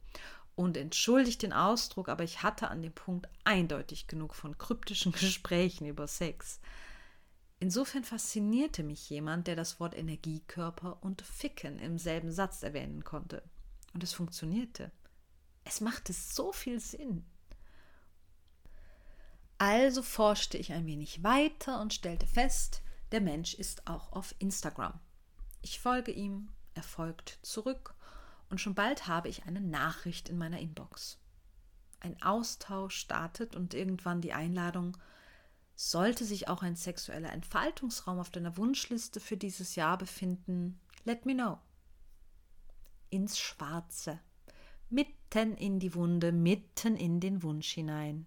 und 0.55 0.75
entschuldigt 0.75 1.41
den 1.41 1.53
Ausdruck, 1.53 2.09
aber 2.09 2.25
ich 2.25 2.43
hatte 2.43 2.67
an 2.67 2.81
dem 2.81 2.91
Punkt 2.91 3.29
eindeutig 3.45 4.07
genug 4.07 4.35
von 4.35 4.57
kryptischen 4.57 5.11
Gesprächen 5.13 5.85
über 5.87 6.05
Sex. 6.05 6.59
Insofern 7.63 8.03
faszinierte 8.03 8.83
mich 8.83 9.09
jemand, 9.09 9.47
der 9.47 9.55
das 9.55 9.79
Wort 9.79 9.97
Energiekörper 9.97 10.97
und 11.01 11.21
Ficken 11.21 11.79
im 11.79 11.97
selben 11.97 12.29
Satz 12.29 12.61
erwähnen 12.61 13.05
konnte. 13.05 13.41
Und 13.93 14.03
es 14.03 14.11
funktionierte. 14.11 14.91
Es 15.63 15.79
machte 15.79 16.11
so 16.11 16.51
viel 16.51 16.81
Sinn. 16.81 17.23
Also 19.59 20.03
forschte 20.03 20.57
ich 20.57 20.73
ein 20.73 20.85
wenig 20.85 21.23
weiter 21.23 21.79
und 21.79 21.93
stellte 21.93 22.27
fest, 22.27 22.81
der 23.13 23.21
Mensch 23.21 23.53
ist 23.53 23.87
auch 23.87 24.11
auf 24.11 24.35
Instagram. 24.39 24.99
Ich 25.61 25.79
folge 25.79 26.11
ihm, 26.11 26.49
er 26.73 26.83
folgt 26.83 27.39
zurück 27.43 27.95
und 28.49 28.59
schon 28.59 28.75
bald 28.75 29.07
habe 29.07 29.29
ich 29.29 29.45
eine 29.45 29.61
Nachricht 29.61 30.27
in 30.27 30.37
meiner 30.37 30.59
Inbox. 30.59 31.17
Ein 32.01 32.21
Austausch 32.21 32.97
startet 32.97 33.55
und 33.55 33.73
irgendwann 33.73 34.19
die 34.19 34.33
Einladung, 34.33 34.97
sollte 35.75 36.25
sich 36.25 36.47
auch 36.47 36.61
ein 36.61 36.75
sexueller 36.75 37.31
Entfaltungsraum 37.31 38.19
auf 38.19 38.29
deiner 38.29 38.57
Wunschliste 38.57 39.19
für 39.19 39.37
dieses 39.37 39.75
Jahr 39.75 39.97
befinden, 39.97 40.79
let 41.05 41.25
me 41.25 41.33
know. 41.33 41.59
Ins 43.09 43.39
Schwarze, 43.39 44.19
mitten 44.89 45.55
in 45.55 45.79
die 45.79 45.93
Wunde, 45.95 46.31
mitten 46.31 46.95
in 46.95 47.19
den 47.19 47.43
Wunsch 47.43 47.71
hinein. 47.71 48.25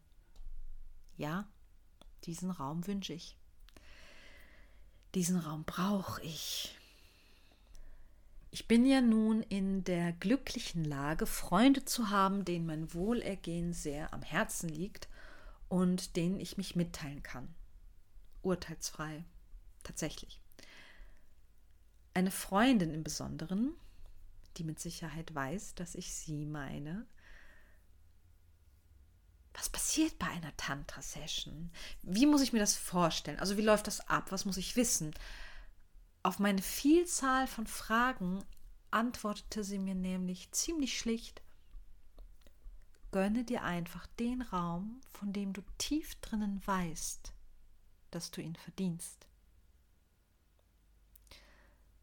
Ja, 1.16 1.48
diesen 2.24 2.50
Raum 2.50 2.86
wünsche 2.86 3.12
ich. 3.12 3.36
Diesen 5.14 5.38
Raum 5.38 5.64
brauche 5.64 6.22
ich. 6.22 6.76
Ich 8.50 8.68
bin 8.68 8.86
ja 8.86 9.00
nun 9.00 9.42
in 9.42 9.84
der 9.84 10.12
glücklichen 10.12 10.84
Lage, 10.84 11.26
Freunde 11.26 11.84
zu 11.84 12.10
haben, 12.10 12.44
denen 12.44 12.66
mein 12.66 12.94
Wohlergehen 12.94 13.72
sehr 13.72 14.12
am 14.12 14.22
Herzen 14.22 14.68
liegt 14.68 15.08
und 15.68 16.16
denen 16.16 16.40
ich 16.40 16.56
mich 16.56 16.76
mitteilen 16.76 17.22
kann. 17.22 17.54
Urteilsfrei. 18.42 19.24
Tatsächlich. 19.82 20.40
Eine 22.14 22.30
Freundin 22.30 22.92
im 22.92 23.04
Besonderen, 23.04 23.74
die 24.56 24.64
mit 24.64 24.80
Sicherheit 24.80 25.34
weiß, 25.34 25.74
dass 25.74 25.94
ich 25.94 26.14
sie 26.14 26.46
meine. 26.46 27.06
Was 29.54 29.68
passiert 29.68 30.18
bei 30.18 30.26
einer 30.26 30.56
Tantra-Session? 30.56 31.70
Wie 32.02 32.26
muss 32.26 32.42
ich 32.42 32.52
mir 32.52 32.58
das 32.58 32.74
vorstellen? 32.76 33.38
Also 33.38 33.56
wie 33.56 33.62
läuft 33.62 33.86
das 33.86 34.00
ab? 34.08 34.32
Was 34.32 34.44
muss 34.44 34.56
ich 34.56 34.76
wissen? 34.76 35.14
Auf 36.22 36.38
meine 36.38 36.62
Vielzahl 36.62 37.46
von 37.46 37.66
Fragen 37.66 38.44
antwortete 38.90 39.62
sie 39.64 39.78
mir 39.78 39.94
nämlich 39.94 40.50
ziemlich 40.52 40.98
schlicht, 40.98 41.42
gönne 43.16 43.44
dir 43.44 43.62
einfach 43.62 44.06
den 44.18 44.42
Raum, 44.42 45.00
von 45.08 45.32
dem 45.32 45.54
du 45.54 45.62
tief 45.78 46.16
drinnen 46.16 46.60
weißt, 46.66 47.32
dass 48.10 48.30
du 48.30 48.42
ihn 48.42 48.56
verdienst. 48.56 49.26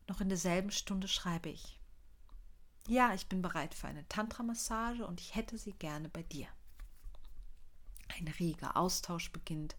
Noch 0.07 0.21
in 0.21 0.29
derselben 0.29 0.71
Stunde 0.71 1.07
schreibe 1.07 1.49
ich, 1.49 1.79
ja, 2.87 3.13
ich 3.13 3.27
bin 3.27 3.43
bereit 3.43 3.75
für 3.75 3.85
eine 3.85 4.07
Tantra-Massage 4.09 5.05
und 5.05 5.21
ich 5.21 5.35
hätte 5.35 5.59
sie 5.59 5.73
gerne 5.73 6.09
bei 6.09 6.23
dir. 6.23 6.47
Ein 8.17 8.27
reger 8.39 8.75
Austausch 8.75 9.31
beginnt, 9.31 9.75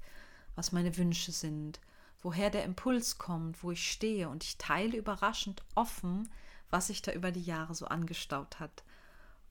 was 0.54 0.70
meine 0.70 0.96
Wünsche 0.96 1.32
sind, 1.32 1.80
woher 2.22 2.50
der 2.50 2.62
Impuls 2.62 3.18
kommt, 3.18 3.60
wo 3.64 3.72
ich 3.72 3.90
stehe, 3.90 4.28
und 4.28 4.44
ich 4.44 4.56
teile 4.56 4.96
überraschend 4.96 5.64
offen, 5.74 6.30
was 6.70 6.86
sich 6.86 7.02
da 7.02 7.10
über 7.10 7.32
die 7.32 7.42
Jahre 7.42 7.74
so 7.74 7.86
angestaut 7.86 8.60
hat. 8.60 8.84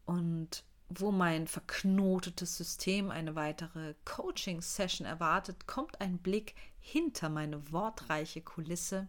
Und 0.05 0.63
wo 0.99 1.11
mein 1.11 1.47
verknotetes 1.47 2.57
System 2.57 3.11
eine 3.11 3.35
weitere 3.35 3.95
Coaching-Session 4.05 5.05
erwartet, 5.05 5.67
kommt 5.67 6.01
ein 6.01 6.17
Blick 6.17 6.55
hinter 6.79 7.29
meine 7.29 7.71
wortreiche 7.71 8.41
Kulisse. 8.41 9.07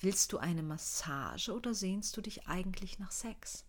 Willst 0.00 0.32
du 0.32 0.38
eine 0.38 0.62
Massage 0.62 1.52
oder 1.52 1.74
sehnst 1.74 2.16
du 2.16 2.20
dich 2.20 2.46
eigentlich 2.46 2.98
nach 2.98 3.10
Sex? 3.10 3.64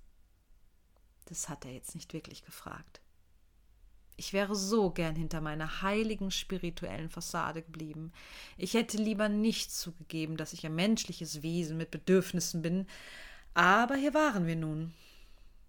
Das 1.26 1.50
hat 1.50 1.66
er 1.66 1.74
jetzt 1.74 1.96
nicht 1.96 2.14
wirklich 2.14 2.44
gefragt. 2.44 3.02
Ich 4.20 4.34
wäre 4.34 4.56
so 4.56 4.90
gern 4.90 5.16
hinter 5.16 5.42
meiner 5.42 5.84
heiligen 5.84 6.32
spirituellen 6.32 7.10
Fassade 7.10 7.62
geblieben. 7.62 8.12
Ich 8.58 8.74
hätte 8.74 8.98
lieber 8.98 9.30
nicht 9.30 9.72
zugegeben, 9.72 10.38
dass 10.38 10.54
ich 10.54 10.66
ein 10.66 10.74
menschliches 10.74 11.44
Wesen 11.44 11.78
mit 11.78 11.92
Bedürfnissen 11.92 12.64
bin. 12.64 12.88
Aber 13.54 13.96
hier 13.96 14.16
waren 14.16 14.48
wir 14.48 14.56
nun. 14.56 14.94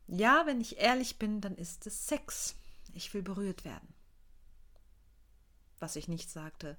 Ja, 0.09 0.47
wenn 0.47 0.61
ich 0.61 0.79
ehrlich 0.79 1.19
bin, 1.19 1.41
dann 1.41 1.55
ist 1.55 1.87
es 1.87 2.07
Sex. 2.07 2.57
Ich 2.95 3.13
will 3.13 3.23
berührt 3.23 3.65
werden. 3.65 3.95
Was 5.79 5.97
ich 5.97 6.09
nicht 6.09 6.31
sagte, 6.31 6.77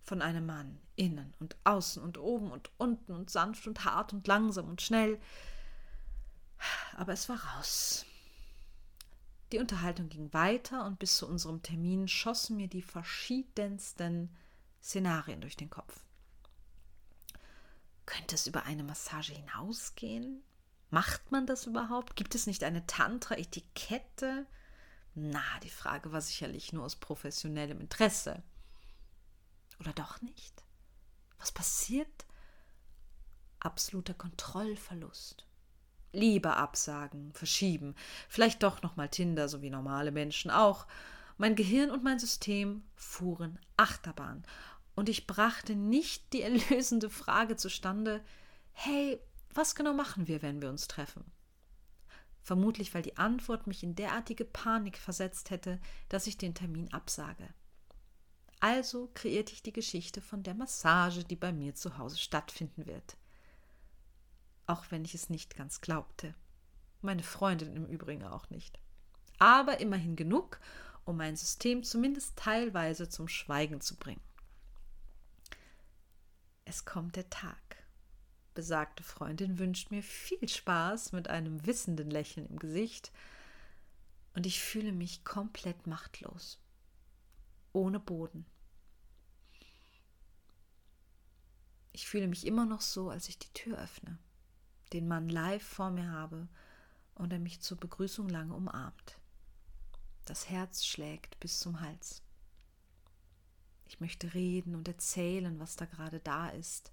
von 0.00 0.22
einem 0.22 0.46
Mann, 0.46 0.80
innen 0.96 1.34
und 1.38 1.56
außen 1.64 2.02
und 2.02 2.18
oben 2.18 2.50
und 2.50 2.70
unten 2.78 3.12
und 3.12 3.30
sanft 3.30 3.66
und 3.66 3.84
hart 3.84 4.12
und 4.12 4.26
langsam 4.26 4.68
und 4.68 4.82
schnell. 4.82 5.20
Aber 6.96 7.12
es 7.12 7.28
war 7.28 7.44
raus. 7.44 8.04
Die 9.52 9.58
Unterhaltung 9.58 10.08
ging 10.08 10.32
weiter 10.32 10.86
und 10.86 10.98
bis 10.98 11.16
zu 11.16 11.28
unserem 11.28 11.62
Termin 11.62 12.08
schossen 12.08 12.56
mir 12.56 12.68
die 12.68 12.82
verschiedensten 12.82 14.34
Szenarien 14.82 15.42
durch 15.42 15.56
den 15.56 15.68
Kopf. 15.68 16.00
Könnte 18.06 18.34
es 18.34 18.46
über 18.46 18.64
eine 18.64 18.82
Massage 18.82 19.34
hinausgehen? 19.34 20.42
Macht 20.92 21.32
man 21.32 21.46
das 21.46 21.66
überhaupt? 21.66 22.16
Gibt 22.16 22.34
es 22.34 22.46
nicht 22.46 22.62
eine 22.64 22.86
Tantra-Etikette? 22.86 24.46
Na, 25.14 25.42
die 25.62 25.70
Frage 25.70 26.12
war 26.12 26.20
sicherlich 26.20 26.74
nur 26.74 26.84
aus 26.84 26.96
professionellem 26.96 27.80
Interesse. 27.80 28.42
Oder 29.80 29.94
doch 29.94 30.20
nicht? 30.20 30.62
Was 31.38 31.50
passiert? 31.50 32.26
Absoluter 33.58 34.12
Kontrollverlust. 34.12 35.46
Lieber 36.12 36.58
absagen, 36.58 37.32
verschieben, 37.32 37.94
vielleicht 38.28 38.62
doch 38.62 38.82
noch 38.82 38.96
mal 38.96 39.08
Tinder, 39.08 39.48
so 39.48 39.62
wie 39.62 39.70
normale 39.70 40.12
Menschen 40.12 40.50
auch. 40.50 40.86
Mein 41.38 41.56
Gehirn 41.56 41.90
und 41.90 42.04
mein 42.04 42.18
System 42.18 42.82
fuhren 42.96 43.58
Achterbahn 43.78 44.44
und 44.94 45.08
ich 45.08 45.26
brachte 45.26 45.74
nicht 45.74 46.34
die 46.34 46.42
erlösende 46.42 47.08
Frage 47.08 47.56
zustande: 47.56 48.22
Hey, 48.72 49.18
was 49.54 49.74
genau 49.74 49.92
machen 49.92 50.28
wir, 50.28 50.42
wenn 50.42 50.62
wir 50.62 50.70
uns 50.70 50.88
treffen? 50.88 51.24
Vermutlich, 52.42 52.92
weil 52.94 53.02
die 53.02 53.16
Antwort 53.16 53.66
mich 53.66 53.82
in 53.82 53.94
derartige 53.94 54.44
Panik 54.44 54.98
versetzt 54.98 55.50
hätte, 55.50 55.80
dass 56.08 56.26
ich 56.26 56.38
den 56.38 56.54
Termin 56.54 56.92
absage. 56.92 57.48
Also 58.58 59.10
kreierte 59.14 59.52
ich 59.52 59.62
die 59.62 59.72
Geschichte 59.72 60.20
von 60.20 60.42
der 60.42 60.54
Massage, 60.54 61.24
die 61.24 61.36
bei 61.36 61.52
mir 61.52 61.74
zu 61.74 61.98
Hause 61.98 62.18
stattfinden 62.18 62.86
wird. 62.86 63.16
Auch 64.66 64.84
wenn 64.90 65.04
ich 65.04 65.14
es 65.14 65.30
nicht 65.30 65.56
ganz 65.56 65.80
glaubte. 65.80 66.34
Meine 67.00 67.22
Freundin 67.22 67.76
im 67.76 67.86
Übrigen 67.86 68.24
auch 68.24 68.50
nicht. 68.50 68.78
Aber 69.38 69.80
immerhin 69.80 70.14
genug, 70.14 70.60
um 71.04 71.16
mein 71.16 71.36
System 71.36 71.82
zumindest 71.82 72.36
teilweise 72.36 73.08
zum 73.08 73.26
Schweigen 73.28 73.80
zu 73.80 73.96
bringen. 73.96 74.22
Es 76.64 76.84
kommt 76.84 77.16
der 77.16 77.28
Tag. 77.28 77.81
Besagte 78.54 79.02
Freundin 79.02 79.58
wünscht 79.58 79.90
mir 79.90 80.02
viel 80.02 80.46
Spaß 80.46 81.12
mit 81.12 81.28
einem 81.28 81.64
wissenden 81.66 82.10
Lächeln 82.10 82.46
im 82.46 82.58
Gesicht 82.58 83.12
und 84.34 84.46
ich 84.46 84.60
fühle 84.60 84.92
mich 84.92 85.24
komplett 85.24 85.86
machtlos, 85.86 86.60
ohne 87.72 87.98
Boden. 87.98 88.46
Ich 91.92 92.06
fühle 92.06 92.26
mich 92.26 92.46
immer 92.46 92.66
noch 92.66 92.80
so, 92.80 93.10
als 93.10 93.28
ich 93.28 93.38
die 93.38 93.52
Tür 93.52 93.78
öffne, 93.78 94.18
den 94.92 95.08
Mann 95.08 95.28
live 95.28 95.62
vor 95.62 95.90
mir 95.90 96.10
habe 96.10 96.48
und 97.14 97.32
er 97.32 97.38
mich 97.38 97.60
zur 97.60 97.78
Begrüßung 97.78 98.28
lange 98.28 98.54
umarmt. 98.54 99.18
Das 100.24 100.48
Herz 100.48 100.84
schlägt 100.84 101.38
bis 101.40 101.58
zum 101.58 101.80
Hals. 101.80 102.22
Ich 103.86 104.00
möchte 104.00 104.32
reden 104.32 104.74
und 104.74 104.88
erzählen, 104.88 105.58
was 105.58 105.76
da 105.76 105.84
gerade 105.84 106.20
da 106.20 106.48
ist, 106.48 106.92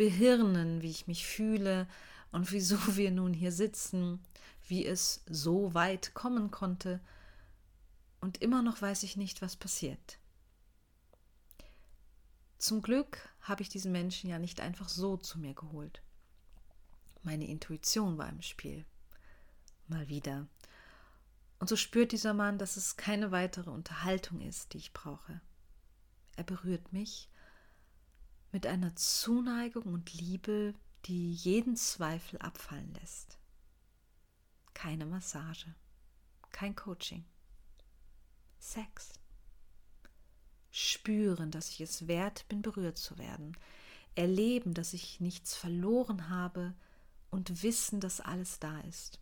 behirnen, 0.00 0.80
wie 0.80 0.88
ich 0.88 1.08
mich 1.08 1.26
fühle 1.26 1.86
und 2.32 2.52
wieso 2.52 2.78
wir 2.96 3.10
nun 3.10 3.34
hier 3.34 3.52
sitzen, 3.52 4.18
wie 4.66 4.86
es 4.86 5.22
so 5.28 5.74
weit 5.74 6.14
kommen 6.14 6.50
konnte, 6.50 7.00
und 8.22 8.40
immer 8.40 8.62
noch 8.62 8.80
weiß 8.80 9.02
ich 9.02 9.18
nicht, 9.18 9.42
was 9.42 9.56
passiert. 9.56 10.18
Zum 12.56 12.80
Glück 12.80 13.28
habe 13.42 13.60
ich 13.60 13.68
diesen 13.68 13.92
Menschen 13.92 14.30
ja 14.30 14.38
nicht 14.38 14.60
einfach 14.60 14.88
so 14.88 15.18
zu 15.18 15.38
mir 15.38 15.52
geholt. 15.52 16.02
Meine 17.22 17.46
Intuition 17.46 18.16
war 18.16 18.30
im 18.30 18.40
Spiel. 18.40 18.86
Mal 19.86 20.08
wieder. 20.08 20.46
Und 21.58 21.68
so 21.68 21.76
spürt 21.76 22.12
dieser 22.12 22.32
Mann, 22.32 22.56
dass 22.56 22.78
es 22.78 22.96
keine 22.96 23.32
weitere 23.32 23.68
Unterhaltung 23.68 24.40
ist, 24.40 24.72
die 24.72 24.78
ich 24.78 24.94
brauche. 24.94 25.42
Er 26.36 26.44
berührt 26.44 26.90
mich 26.90 27.28
mit 28.52 28.66
einer 28.66 28.94
Zuneigung 28.96 29.84
und 29.84 30.12
Liebe, 30.12 30.74
die 31.06 31.32
jeden 31.32 31.76
Zweifel 31.76 32.38
abfallen 32.38 32.92
lässt. 32.94 33.38
Keine 34.74 35.06
Massage, 35.06 35.74
kein 36.50 36.74
Coaching. 36.74 37.24
Sex. 38.58 39.14
Spüren, 40.70 41.50
dass 41.50 41.70
ich 41.70 41.80
es 41.80 42.06
wert 42.06 42.46
bin, 42.48 42.62
berührt 42.62 42.98
zu 42.98 43.18
werden. 43.18 43.56
Erleben, 44.14 44.74
dass 44.74 44.92
ich 44.92 45.20
nichts 45.20 45.56
verloren 45.56 46.28
habe 46.28 46.74
und 47.30 47.62
wissen, 47.62 48.00
dass 48.00 48.20
alles 48.20 48.58
da 48.58 48.80
ist. 48.80 49.20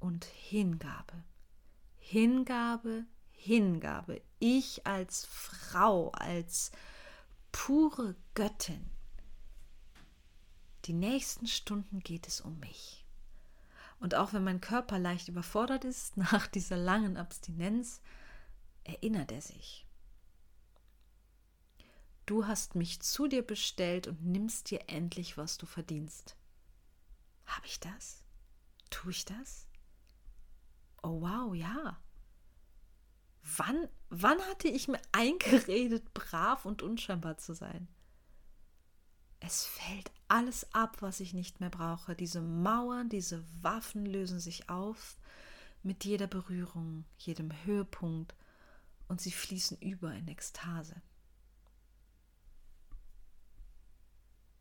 Und 0.00 0.24
Hingabe. 0.24 1.24
Hingabe, 1.98 3.04
Hingabe. 3.30 4.22
Ich 4.38 4.86
als 4.86 5.24
Frau, 5.26 6.10
als 6.10 6.72
pure 7.56 8.14
Göttin. 8.34 8.90
Die 10.84 10.92
nächsten 10.92 11.46
Stunden 11.46 12.00
geht 12.00 12.28
es 12.28 12.42
um 12.42 12.60
mich. 12.60 13.06
Und 13.98 14.14
auch 14.14 14.34
wenn 14.34 14.44
mein 14.44 14.60
Körper 14.60 14.98
leicht 14.98 15.28
überfordert 15.28 15.84
ist 15.84 16.16
nach 16.18 16.46
dieser 16.46 16.76
langen 16.76 17.16
Abstinenz, 17.16 18.02
erinnert 18.84 19.32
er 19.32 19.40
sich. 19.40 19.86
Du 22.26 22.46
hast 22.46 22.74
mich 22.74 23.00
zu 23.00 23.26
dir 23.26 23.44
bestellt 23.44 24.06
und 24.06 24.22
nimmst 24.22 24.70
dir 24.70 24.84
endlich, 24.88 25.38
was 25.38 25.56
du 25.56 25.64
verdienst. 25.64 26.36
Habe 27.46 27.66
ich 27.66 27.80
das? 27.80 28.22
Tue 28.90 29.12
ich 29.12 29.24
das? 29.24 29.66
Oh 31.02 31.22
wow, 31.22 31.54
ja. 31.54 31.98
Wann, 33.54 33.88
wann 34.10 34.40
hatte 34.48 34.68
ich 34.68 34.88
mir 34.88 35.00
eingeredet, 35.12 36.12
brav 36.14 36.64
und 36.64 36.82
unscheinbar 36.82 37.38
zu 37.38 37.54
sein? 37.54 37.86
Es 39.38 39.64
fällt 39.64 40.10
alles 40.26 40.72
ab, 40.74 41.00
was 41.00 41.20
ich 41.20 41.32
nicht 41.32 41.60
mehr 41.60 41.70
brauche. 41.70 42.16
Diese 42.16 42.40
Mauern, 42.40 43.08
diese 43.08 43.44
Waffen 43.62 44.04
lösen 44.04 44.40
sich 44.40 44.68
auf 44.68 45.16
mit 45.82 46.04
jeder 46.04 46.26
Berührung, 46.26 47.04
jedem 47.18 47.52
Höhepunkt 47.64 48.34
und 49.06 49.20
sie 49.20 49.30
fließen 49.30 49.78
über 49.78 50.12
in 50.12 50.26
Ekstase. 50.26 51.00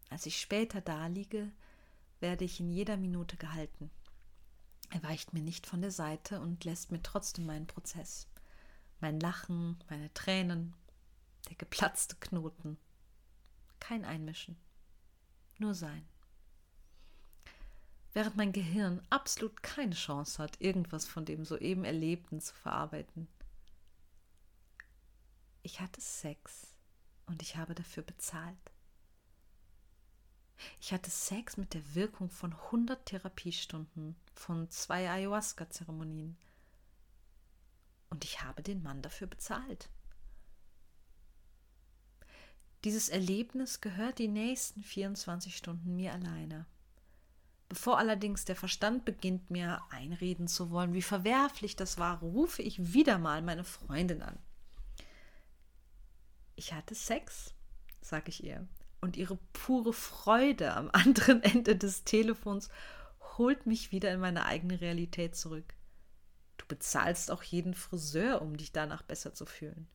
Als 0.10 0.28
ich 0.28 0.39
später 0.39 0.82
da 0.82 1.08
liege, 1.08 1.52
werde 2.19 2.45
ich 2.45 2.60
in 2.60 2.69
jeder 2.69 2.98
Minute 2.98 3.38
gehalten. 3.38 3.89
Er 4.91 5.02
weicht 5.02 5.34
mir 5.34 5.41
nicht 5.41 5.65
von 5.65 5.82
der 5.82 5.91
Seite 5.91 6.39
und 6.39 6.63
lässt 6.63 6.91
mir 6.91 7.02
trotzdem 7.02 7.48
meinen 7.48 7.65
Prozess. 7.65 8.28
Mein 9.05 9.19
Lachen, 9.19 9.77
meine 9.87 10.11
Tränen, 10.15 10.73
der 11.47 11.55
geplatzte 11.57 12.15
Knoten. 12.15 12.75
Kein 13.79 14.03
Einmischen, 14.03 14.57
nur 15.59 15.75
sein. 15.75 16.07
Während 18.13 18.35
mein 18.35 18.51
Gehirn 18.51 19.05
absolut 19.11 19.61
keine 19.61 19.93
Chance 19.93 20.41
hat, 20.41 20.59
irgendwas 20.59 21.05
von 21.05 21.23
dem 21.23 21.45
soeben 21.45 21.85
Erlebten 21.85 22.41
zu 22.41 22.55
verarbeiten. 22.55 23.27
Ich 25.61 25.81
hatte 25.81 26.01
Sex 26.01 26.73
und 27.27 27.43
ich 27.43 27.57
habe 27.57 27.75
dafür 27.75 28.01
bezahlt. 28.01 28.57
Ich 30.81 30.91
hatte 30.93 31.11
Sex 31.11 31.57
mit 31.57 31.75
der 31.75 31.93
Wirkung 31.93 32.31
von 32.31 32.53
100 32.53 33.05
Therapiestunden, 33.05 34.15
von 34.33 34.67
zwei 34.71 35.07
Ayahuasca-Zeremonien. 35.11 36.37
Und 38.09 38.23
ich 38.23 38.43
habe 38.43 38.61
den 38.61 38.83
Mann 38.83 39.01
dafür 39.01 39.27
bezahlt. 39.27 39.89
Dieses 42.83 43.09
Erlebnis 43.09 43.81
gehört 43.81 44.19
die 44.19 44.27
nächsten 44.27 44.83
24 44.83 45.57
Stunden 45.57 45.95
mir 45.95 46.13
alleine. 46.13 46.67
Bevor 47.67 47.97
allerdings 47.97 48.45
der 48.45 48.55
Verstand 48.55 49.05
beginnt, 49.05 49.49
mir 49.49 49.81
einreden 49.89 50.47
zu 50.47 50.69
wollen, 50.69 50.93
wie 50.93 51.01
verwerflich 51.01 51.75
das 51.75 51.97
war, 51.97 52.19
rufe 52.19 52.61
ich 52.61 52.93
wieder 52.93 53.17
mal 53.17 53.41
meine 53.41 53.63
Freundin 53.63 54.21
an. 54.21 54.37
Ich 56.55 56.73
hatte 56.73 56.93
Sex, 56.93 57.55
sage 58.01 58.29
ich 58.29 58.43
ihr, 58.43 58.67
und 59.01 59.17
ihre 59.17 59.37
pure 59.53 59.91
Freude 59.91 60.75
am 60.75 60.89
anderen 60.93 61.41
Ende 61.41 61.75
des 61.75 62.03
Telefons 62.03 62.69
holt 63.37 63.65
mich 63.65 63.91
wieder 63.91 64.13
in 64.13 64.19
meine 64.19 64.45
eigene 64.45 64.79
Realität 64.79 65.35
zurück. 65.35 65.73
Du 66.57 66.65
bezahlst 66.67 67.31
auch 67.31 67.43
jeden 67.43 67.73
Friseur, 67.73 68.41
um 68.41 68.57
dich 68.57 68.71
danach 68.71 69.03
besser 69.03 69.33
zu 69.33 69.45
fühlen. 69.45 69.87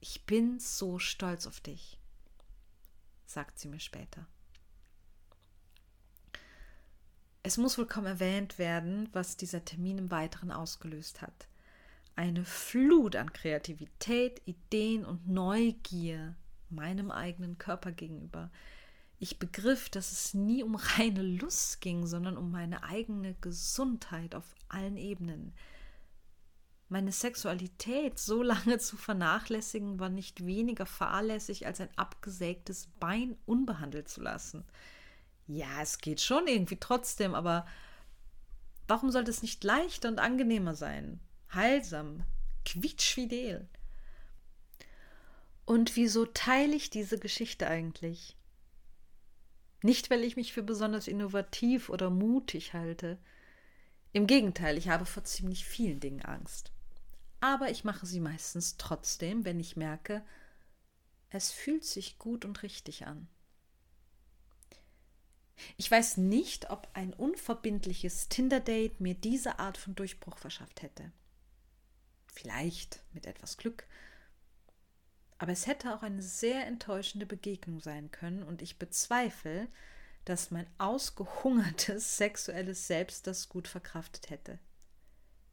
Ich 0.00 0.26
bin 0.26 0.58
so 0.58 0.98
stolz 0.98 1.46
auf 1.46 1.60
dich, 1.60 1.98
sagt 3.26 3.58
sie 3.58 3.68
mir 3.68 3.80
später. 3.80 4.26
Es 7.44 7.56
muss 7.56 7.76
wohl 7.76 7.86
kaum 7.86 8.06
erwähnt 8.06 8.58
werden, 8.58 9.08
was 9.12 9.36
dieser 9.36 9.64
Termin 9.64 9.98
im 9.98 10.10
Weiteren 10.10 10.52
ausgelöst 10.52 11.22
hat. 11.22 11.48
Eine 12.14 12.44
Flut 12.44 13.16
an 13.16 13.32
Kreativität, 13.32 14.42
Ideen 14.44 15.04
und 15.04 15.28
Neugier 15.28 16.36
meinem 16.68 17.10
eigenen 17.10 17.58
Körper 17.58 17.92
gegenüber. 17.92 18.50
Ich 19.18 19.38
begriff, 19.38 19.88
dass 19.88 20.10
es 20.10 20.34
nie 20.34 20.62
um 20.62 20.74
reine 20.74 21.22
Lust 21.22 21.80
ging, 21.80 22.06
sondern 22.06 22.36
um 22.36 22.50
meine 22.50 22.82
eigene 22.82 23.34
Gesundheit 23.40 24.34
auf 24.34 24.54
allen 24.72 24.96
Ebenen. 24.96 25.52
Meine 26.88 27.12
Sexualität 27.12 28.18
so 28.18 28.42
lange 28.42 28.78
zu 28.78 28.96
vernachlässigen, 28.96 29.98
war 29.98 30.08
nicht 30.08 30.44
weniger 30.44 30.86
fahrlässig, 30.86 31.66
als 31.66 31.80
ein 31.80 31.90
abgesägtes 31.96 32.88
Bein 33.00 33.36
unbehandelt 33.46 34.08
zu 34.08 34.20
lassen. 34.20 34.64
Ja, 35.46 35.82
es 35.82 35.98
geht 35.98 36.20
schon 36.20 36.46
irgendwie 36.46 36.78
trotzdem, 36.78 37.34
aber 37.34 37.66
warum 38.88 39.10
sollte 39.10 39.30
es 39.30 39.42
nicht 39.42 39.64
leichter 39.64 40.08
und 40.08 40.18
angenehmer 40.18 40.74
sein? 40.74 41.20
heilsam, 41.54 42.24
quietschfidel. 42.64 43.68
Und 45.64 45.96
wieso 45.96 46.26
teile 46.26 46.74
ich 46.74 46.90
diese 46.90 47.18
Geschichte 47.18 47.66
eigentlich? 47.66 48.36
Nicht, 49.82 50.10
weil 50.10 50.22
ich 50.24 50.36
mich 50.36 50.52
für 50.52 50.62
besonders 50.62 51.08
innovativ 51.08 51.88
oder 51.88 52.10
mutig 52.10 52.72
halte. 52.72 53.18
Im 54.12 54.26
Gegenteil, 54.26 54.76
ich 54.76 54.88
habe 54.88 55.06
vor 55.06 55.24
ziemlich 55.24 55.64
vielen 55.64 56.00
Dingen 56.00 56.22
Angst. 56.22 56.70
Aber 57.40 57.70
ich 57.70 57.82
mache 57.82 58.06
sie 58.06 58.20
meistens 58.20 58.76
trotzdem, 58.76 59.44
wenn 59.44 59.58
ich 59.58 59.76
merke, 59.76 60.22
es 61.30 61.50
fühlt 61.50 61.84
sich 61.84 62.18
gut 62.18 62.44
und 62.44 62.62
richtig 62.62 63.06
an. 63.06 63.26
Ich 65.76 65.90
weiß 65.90 66.18
nicht, 66.18 66.70
ob 66.70 66.88
ein 66.94 67.14
unverbindliches 67.14 68.28
Tinder-Date 68.28 69.00
mir 69.00 69.14
diese 69.14 69.58
Art 69.58 69.78
von 69.78 69.94
Durchbruch 69.94 70.38
verschafft 70.38 70.82
hätte. 70.82 71.12
Vielleicht 72.32 73.02
mit 73.12 73.26
etwas 73.26 73.56
Glück. 73.56 73.86
Aber 75.38 75.52
es 75.52 75.66
hätte 75.66 75.94
auch 75.94 76.02
eine 76.02 76.22
sehr 76.22 76.66
enttäuschende 76.66 77.26
Begegnung 77.26 77.80
sein 77.80 78.10
können 78.10 78.42
und 78.42 78.62
ich 78.62 78.78
bezweifle, 78.78 79.68
dass 80.24 80.50
mein 80.50 80.66
ausgehungertes 80.78 82.16
sexuelles 82.18 82.86
Selbst 82.86 83.26
das 83.26 83.48
gut 83.48 83.68
verkraftet 83.68 84.30
hätte. 84.30 84.58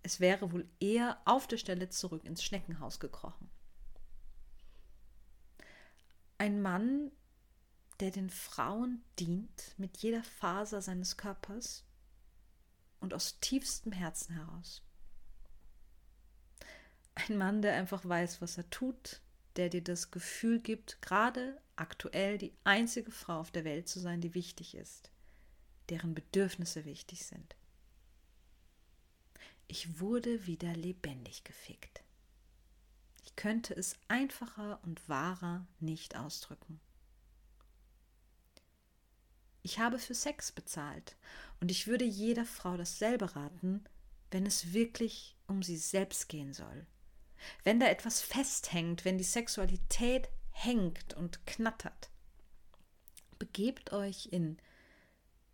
Es 0.02 0.20
wäre 0.20 0.52
wohl 0.52 0.70
eher 0.80 1.20
auf 1.26 1.48
der 1.48 1.58
Stelle 1.58 1.90
zurück 1.90 2.24
ins 2.24 2.44
Schneckenhaus 2.44 3.00
gekrochen. 3.00 3.50
Ein 6.38 6.62
Mann, 6.62 7.12
der 8.00 8.12
den 8.12 8.30
Frauen 8.30 9.04
dient 9.20 9.76
mit 9.78 9.98
jeder 9.98 10.24
Faser 10.24 10.82
seines 10.82 11.18
Körpers 11.18 11.84
und 13.02 13.14
aus 13.14 13.40
tiefstem 13.42 13.92
Herzen 13.92 14.36
heraus. 14.36 14.84
Ein 17.16 17.38
Mann, 17.38 17.62
der 17.62 17.74
einfach 17.76 18.06
weiß, 18.06 18.42
was 18.42 18.58
er 18.58 18.70
tut, 18.70 19.22
der 19.60 19.68
dir 19.68 19.84
das 19.84 20.10
Gefühl 20.10 20.62
gibt, 20.62 21.02
gerade 21.02 21.62
aktuell 21.76 22.38
die 22.38 22.54
einzige 22.64 23.12
Frau 23.12 23.42
auf 23.42 23.52
der 23.52 23.66
Welt 23.66 23.90
zu 23.90 24.00
sein, 24.00 24.22
die 24.22 24.34
wichtig 24.34 24.74
ist, 24.74 25.12
deren 25.90 26.16
Bedürfnisse 26.16 26.86
wichtig 26.86 27.26
sind. 27.26 27.58
Ich 29.68 30.00
wurde 30.00 30.48
wieder 30.48 30.74
lebendig 30.74 31.44
gefickt. 31.44 32.04
Ich 33.26 33.36
könnte 33.36 33.76
es 33.76 33.98
einfacher 34.08 34.80
und 34.84 35.10
wahrer 35.10 35.68
nicht 35.82 36.16
ausdrücken. 36.16 36.80
Ich 39.62 39.78
habe 39.78 40.00
für 40.00 40.16
Sex 40.16 40.54
bezahlt 40.54 41.18
und 41.60 41.70
ich 41.70 41.86
würde 41.86 42.06
jeder 42.06 42.46
Frau 42.46 42.78
dasselbe 42.78 43.36
raten, 43.36 43.84
wenn 44.32 44.46
es 44.46 44.72
wirklich 44.72 45.36
um 45.48 45.64
sie 45.64 45.78
selbst 45.78 46.30
gehen 46.30 46.54
soll. 46.54 46.88
Wenn 47.64 47.80
da 47.80 47.88
etwas 47.88 48.22
festhängt, 48.22 49.06
wenn 49.06 49.18
die 49.18 49.24
Sexualität 49.24 50.30
hängt 50.52 51.14
und 51.14 51.46
knattert. 51.46 52.10
Begebt 53.38 53.94
euch 53.94 54.28
in 54.32 54.58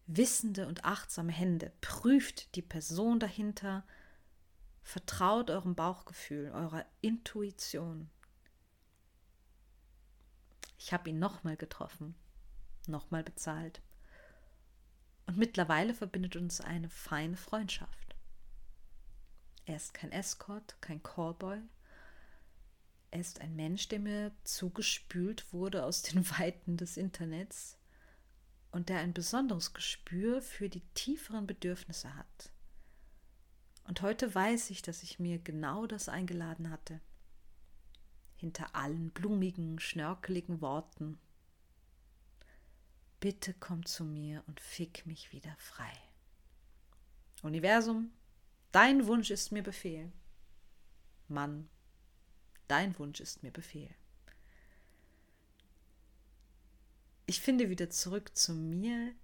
wissende 0.07 0.67
und 0.67 0.85
achtsame 0.85 1.31
Hände, 1.31 1.71
prüft 1.81 2.55
die 2.55 2.61
Person 2.61 3.19
dahinter, 3.19 3.85
vertraut 4.83 5.49
eurem 5.49 5.75
Bauchgefühl, 5.75 6.51
eurer 6.51 6.85
Intuition. 7.01 8.09
Ich 10.77 10.93
habe 10.93 11.09
ihn 11.09 11.19
nochmal 11.19 11.57
getroffen, 11.57 12.15
nochmal 12.87 13.23
bezahlt. 13.23 13.81
Und 15.25 15.37
mittlerweile 15.37 15.95
verbindet 15.95 16.35
uns 16.35 16.61
eine 16.61 16.89
feine 16.89 17.37
Freundschaft. 17.37 18.04
Er 19.65 19.75
ist 19.75 19.93
kein 19.93 20.11
Escort, 20.11 20.77
kein 20.81 21.01
Callboy. 21.01 21.59
Er 23.11 23.19
ist 23.19 23.41
ein 23.41 23.55
Mensch, 23.55 23.87
der 23.87 23.99
mir 23.99 24.31
zugespült 24.43 25.51
wurde 25.53 25.83
aus 25.83 26.01
den 26.01 26.29
Weiten 26.39 26.77
des 26.77 26.97
Internets 26.97 27.77
und 28.71 28.89
der 28.89 28.99
ein 28.99 29.13
besonderes 29.13 29.73
Gespür 29.73 30.41
für 30.41 30.69
die 30.69 30.83
tieferen 30.93 31.47
Bedürfnisse 31.47 32.15
hat. 32.15 32.51
Und 33.85 34.01
heute 34.01 34.33
weiß 34.33 34.69
ich, 34.71 34.81
dass 34.81 35.03
ich 35.03 35.19
mir 35.19 35.39
genau 35.39 35.85
das 35.87 36.09
eingeladen 36.09 36.69
hatte. 36.69 36.99
Hinter 38.35 38.75
allen 38.75 39.11
blumigen, 39.11 39.79
schnörkeligen 39.79 40.61
Worten 40.61 41.19
Bitte 43.25 43.55
komm 43.59 43.83
zu 43.87 44.03
mir 44.03 44.43
und 44.45 44.59
fick 44.59 45.07
mich 45.07 45.31
wieder 45.31 45.55
frei. 45.57 45.91
Universum, 47.41 48.11
dein 48.75 49.07
Wunsch 49.07 49.31
ist 49.31 49.53
mir 49.53 49.63
Befehl. 49.63 50.11
Mann, 51.29 51.69
dein 52.67 52.99
Wunsch 52.99 53.21
ist 53.21 53.41
mir 53.41 53.51
Befehl. 53.51 53.89
Ich 57.25 57.39
finde 57.39 57.69
wieder 57.69 57.89
zurück 57.89 58.35
zu 58.37 58.53
mir. 58.53 59.15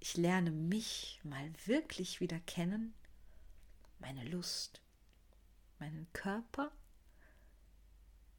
Ich 0.00 0.16
lerne 0.16 0.50
mich 0.50 1.20
mal 1.22 1.52
wirklich 1.66 2.18
wieder 2.18 2.40
kennen, 2.40 2.94
meine 4.00 4.24
Lust, 4.24 4.82
meinen 5.78 6.12
Körper 6.12 6.72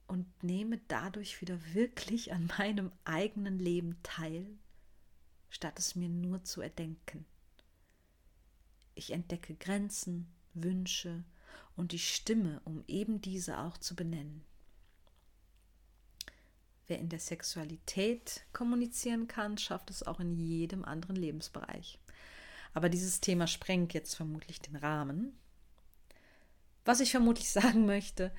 und 0.06 0.44
nehme 0.44 0.80
dadurch 0.90 1.40
wieder 1.40 1.74
wirklich 1.74 2.34
an 2.34 2.52
meinem 2.58 2.92
eigenen 3.06 3.58
Leben 3.58 4.04
teil, 4.04 4.46
statt 5.50 5.80
es 5.80 5.96
mir 5.96 6.10
nur 6.10 6.44
zu 6.44 6.60
erdenken. 6.60 7.26
Ich 9.00 9.12
entdecke 9.12 9.56
Grenzen, 9.56 10.28
Wünsche 10.54 11.24
und 11.78 11.94
die 11.94 12.00
Stimme, 12.00 12.62
um 12.66 12.84
eben 12.88 13.22
diese 13.22 13.60
auch 13.60 13.78
zu 13.78 13.96
benennen. 13.96 14.44
Wer 16.88 17.00
in 17.00 17.08
der 17.08 17.20
Sexualität 17.20 18.42
kommunizieren 18.52 19.30
kann, 19.30 19.58
schafft 19.58 19.90
es 19.90 20.04
auch 20.04 20.20
in 20.20 20.36
jedem 20.36 20.84
anderen 20.84 21.16
Lebensbereich. 21.16 21.98
Aber 22.74 22.90
dieses 22.90 23.22
Thema 23.22 23.48
sprengt 23.48 23.94
jetzt 23.94 24.16
vermutlich 24.16 24.60
den 24.60 24.76
Rahmen. 24.76 25.32
Was 26.84 27.00
ich 27.00 27.12
vermutlich 27.12 27.50
sagen 27.52 27.86
möchte, 27.86 28.34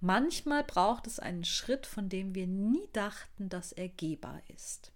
Manchmal 0.00 0.62
braucht 0.62 1.08
es 1.08 1.18
einen 1.18 1.44
Schritt, 1.44 1.84
von 1.84 2.08
dem 2.08 2.34
wir 2.34 2.46
nie 2.46 2.88
dachten, 2.92 3.48
dass 3.48 3.72
er 3.72 3.88
gehbar 3.88 4.40
ist. 4.54 4.92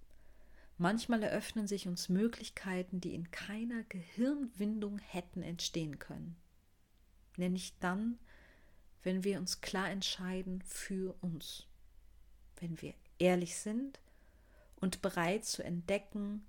Manchmal 0.83 1.23
eröffnen 1.23 1.69
sich 1.69 1.87
uns 1.87 2.09
Möglichkeiten, 2.09 3.01
die 3.01 3.15
in 3.15 3.31
keiner 3.31 3.85
Gehirnwindung 3.85 4.99
hätten 4.99 5.45
entstehen 5.45 6.01
können. 6.01 6.35
Nämlich 7.37 7.79
dann, 7.79 8.19
wenn 9.05 9.23
wir 9.23 9.39
uns 9.39 9.61
klar 9.61 9.89
entscheiden 9.91 10.61
für 10.63 11.15
uns. 11.21 11.69
Wenn 12.57 12.83
wir 12.83 12.95
ehrlich 13.21 13.55
sind 13.59 14.01
und 14.75 15.03
bereit 15.03 15.45
zu 15.45 15.63
entdecken, 15.63 16.45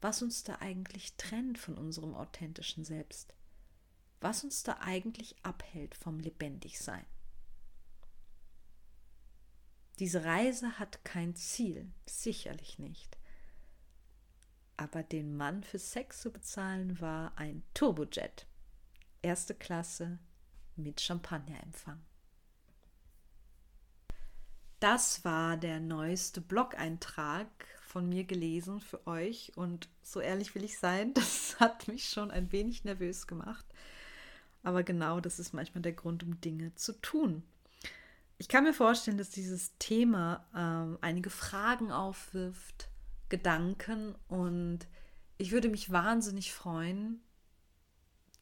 was 0.00 0.22
uns 0.22 0.44
da 0.44 0.58
eigentlich 0.60 1.16
trennt 1.16 1.58
von 1.58 1.76
unserem 1.76 2.14
authentischen 2.14 2.84
Selbst. 2.84 3.34
Was 4.20 4.44
uns 4.44 4.62
da 4.62 4.78
eigentlich 4.80 5.34
abhält 5.42 5.96
vom 5.96 6.20
Lebendigsein. 6.20 7.04
Diese 9.98 10.24
Reise 10.24 10.78
hat 10.78 11.04
kein 11.04 11.34
Ziel, 11.34 11.90
sicherlich 12.06 12.78
nicht. 12.78 13.18
Aber 14.80 15.02
den 15.02 15.36
Mann 15.36 15.62
für 15.62 15.78
Sex 15.78 16.22
zu 16.22 16.30
bezahlen 16.30 17.02
war 17.02 17.36
ein 17.36 17.62
Turbojet. 17.74 18.46
Erste 19.20 19.54
Klasse 19.54 20.18
mit 20.74 21.02
Champagnerempfang. 21.02 22.00
Das 24.78 25.22
war 25.22 25.58
der 25.58 25.80
neueste 25.80 26.40
Blog-Eintrag 26.40 27.46
von 27.82 28.08
mir 28.08 28.24
gelesen 28.24 28.80
für 28.80 29.06
euch 29.06 29.52
und 29.54 29.90
so 30.02 30.18
ehrlich 30.18 30.54
will 30.54 30.64
ich 30.64 30.78
sein, 30.78 31.12
das 31.14 31.60
hat 31.60 31.86
mich 31.86 32.08
schon 32.08 32.30
ein 32.30 32.50
wenig 32.50 32.82
nervös 32.84 33.26
gemacht. 33.26 33.66
Aber 34.62 34.82
genau 34.82 35.20
das 35.20 35.38
ist 35.38 35.52
manchmal 35.52 35.82
der 35.82 35.92
Grund, 35.92 36.22
um 36.22 36.40
Dinge 36.40 36.74
zu 36.74 36.98
tun. 37.02 37.42
Ich 38.38 38.48
kann 38.48 38.64
mir 38.64 38.72
vorstellen, 38.72 39.18
dass 39.18 39.28
dieses 39.28 39.76
Thema 39.76 40.46
ähm, 40.56 40.96
einige 41.02 41.28
Fragen 41.28 41.92
aufwirft, 41.92 42.89
Gedanken 43.30 44.14
und 44.28 44.80
ich 45.38 45.52
würde 45.52 45.70
mich 45.70 45.90
wahnsinnig 45.90 46.52
freuen, 46.52 47.22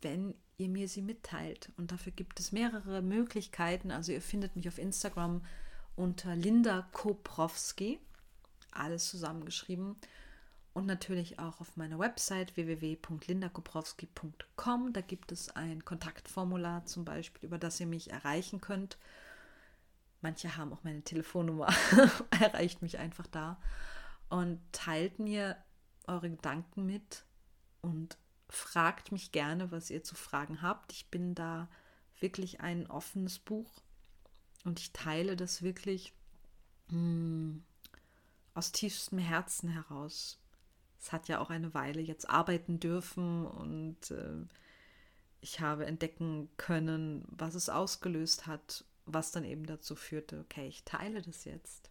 wenn 0.03 0.35
ihr 0.57 0.69
mir 0.69 0.89
sie 0.89 1.03
mitteilt. 1.03 1.71
Und 1.77 1.93
dafür 1.93 2.11
gibt 2.13 2.41
es 2.41 2.51
mehrere 2.51 3.03
Möglichkeiten. 3.03 3.93
Also 3.93 4.11
ihr 4.11 4.21
findet 4.21 4.57
mich 4.57 4.67
auf 4.67 4.79
Instagram 4.79 5.45
unter 5.95 6.35
Linda 6.35 6.89
Koprowski, 6.93 8.01
alles 8.73 9.09
zusammengeschrieben. 9.09 9.95
Und 10.75 10.85
natürlich 10.87 11.39
auch 11.39 11.61
auf 11.61 11.77
meiner 11.77 11.99
Website 11.99 12.57
www.lindakoprowski.com. 12.57 14.93
Da 14.93 15.01
gibt 15.01 15.33
es 15.33 15.57
ein 15.57 15.85
Kontaktformular 15.85 16.87
zum 16.87 17.05
Beispiel, 17.05 17.47
über 17.47 17.59
das 17.59 17.81
ihr 17.81 17.87
mich 17.87 18.11
erreichen 18.11 18.61
könnt. 18.61 18.99
Manche 20.21 20.57
haben 20.57 20.73
auch 20.73 20.83
meine 20.83 21.03
Telefonnummer, 21.03 21.73
erreicht 22.41 22.83
mich 22.83 22.99
einfach 22.99 23.29
da 23.29 23.57
und 24.29 24.61
teilt 24.73 25.19
mir 25.19 25.57
eure 26.07 26.31
Gedanken 26.31 26.87
mit 26.87 27.25
und 27.83 28.17
fragt 28.49 29.13
mich 29.13 29.33
gerne, 29.33 29.71
was 29.71 29.91
ihr 29.91 30.03
zu 30.03 30.15
fragen 30.15 30.63
habt. 30.63 30.93
Ich 30.93 31.11
bin 31.11 31.35
da 31.35 31.69
wirklich 32.21 32.61
ein 32.61 32.91
offenes 32.91 33.39
Buch 33.39 33.71
und 34.65 34.81
ich 34.81 34.93
teile 34.93 35.37
das 35.37 35.63
wirklich 35.63 36.13
hm, 36.89 37.63
aus 38.55 38.73
tiefstem 38.73 39.19
Herzen 39.19 39.69
heraus. 39.69 40.41
Es 41.01 41.13
hat 41.13 41.29
ja 41.29 41.39
auch 41.39 41.51
eine 41.51 41.75
Weile 41.75 42.01
jetzt 42.01 42.29
arbeiten 42.29 42.81
dürfen 42.81 43.47
und 43.47 44.11
äh, 44.11 44.47
ich 45.41 45.61
habe 45.61 45.87
entdecken 45.87 46.49
können, 46.57 47.25
was 47.29 47.55
es 47.55 47.69
ausgelöst 47.69 48.47
hat, 48.47 48.85
was 49.07 49.31
dann 49.31 49.45
eben 49.45 49.65
dazu 49.65 49.95
führte, 49.95 50.41
okay, 50.41 50.67
ich 50.67 50.85
teile 50.85 51.23
das 51.23 51.45
jetzt. 51.45 51.91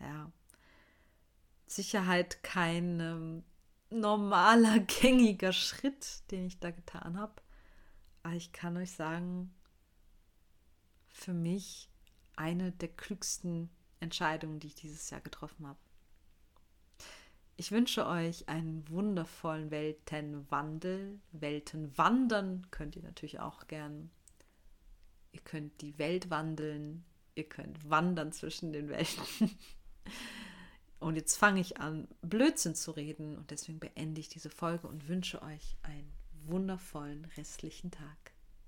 Ja. 0.00 0.32
Sicherheit 1.70 2.42
kein 2.42 3.00
ähm, 3.00 3.44
normaler, 3.90 4.78
gängiger 5.00 5.52
Schritt, 5.52 6.22
den 6.30 6.46
ich 6.46 6.58
da 6.58 6.70
getan 6.70 7.18
habe. 7.18 7.34
Aber 8.22 8.34
ich 8.34 8.52
kann 8.52 8.76
euch 8.76 8.92
sagen, 8.92 9.54
für 11.08 11.32
mich 11.32 11.88
eine 12.36 12.72
der 12.72 12.88
klügsten 12.88 13.70
Entscheidungen, 14.00 14.60
die 14.60 14.68
ich 14.68 14.74
dieses 14.74 15.10
Jahr 15.10 15.20
getroffen 15.20 15.66
habe. 15.66 15.78
Ich 17.56 17.72
wünsche 17.72 18.06
euch 18.06 18.48
einen 18.48 18.88
wundervollen 18.88 19.72
Weltenwandel. 19.72 21.18
Weltenwandern 21.32 22.70
könnt 22.70 22.94
ihr 22.94 23.02
natürlich 23.02 23.40
auch 23.40 23.66
gern. 23.66 24.10
Ihr 25.32 25.40
könnt 25.40 25.80
die 25.80 25.98
Welt 25.98 26.30
wandeln. 26.30 27.04
Ihr 27.34 27.48
könnt 27.48 27.90
wandern 27.90 28.30
zwischen 28.30 28.72
den 28.72 28.88
Welten. 28.88 29.24
Und 31.00 31.16
jetzt 31.16 31.36
fange 31.36 31.60
ich 31.60 31.78
an, 31.78 32.08
Blödsinn 32.22 32.74
zu 32.74 32.90
reden. 32.90 33.36
Und 33.36 33.50
deswegen 33.50 33.78
beende 33.78 34.20
ich 34.20 34.28
diese 34.28 34.50
Folge 34.50 34.88
und 34.88 35.08
wünsche 35.08 35.42
euch 35.42 35.76
einen 35.82 36.12
wundervollen 36.46 37.26
restlichen 37.36 37.90
Tag. 37.90 38.27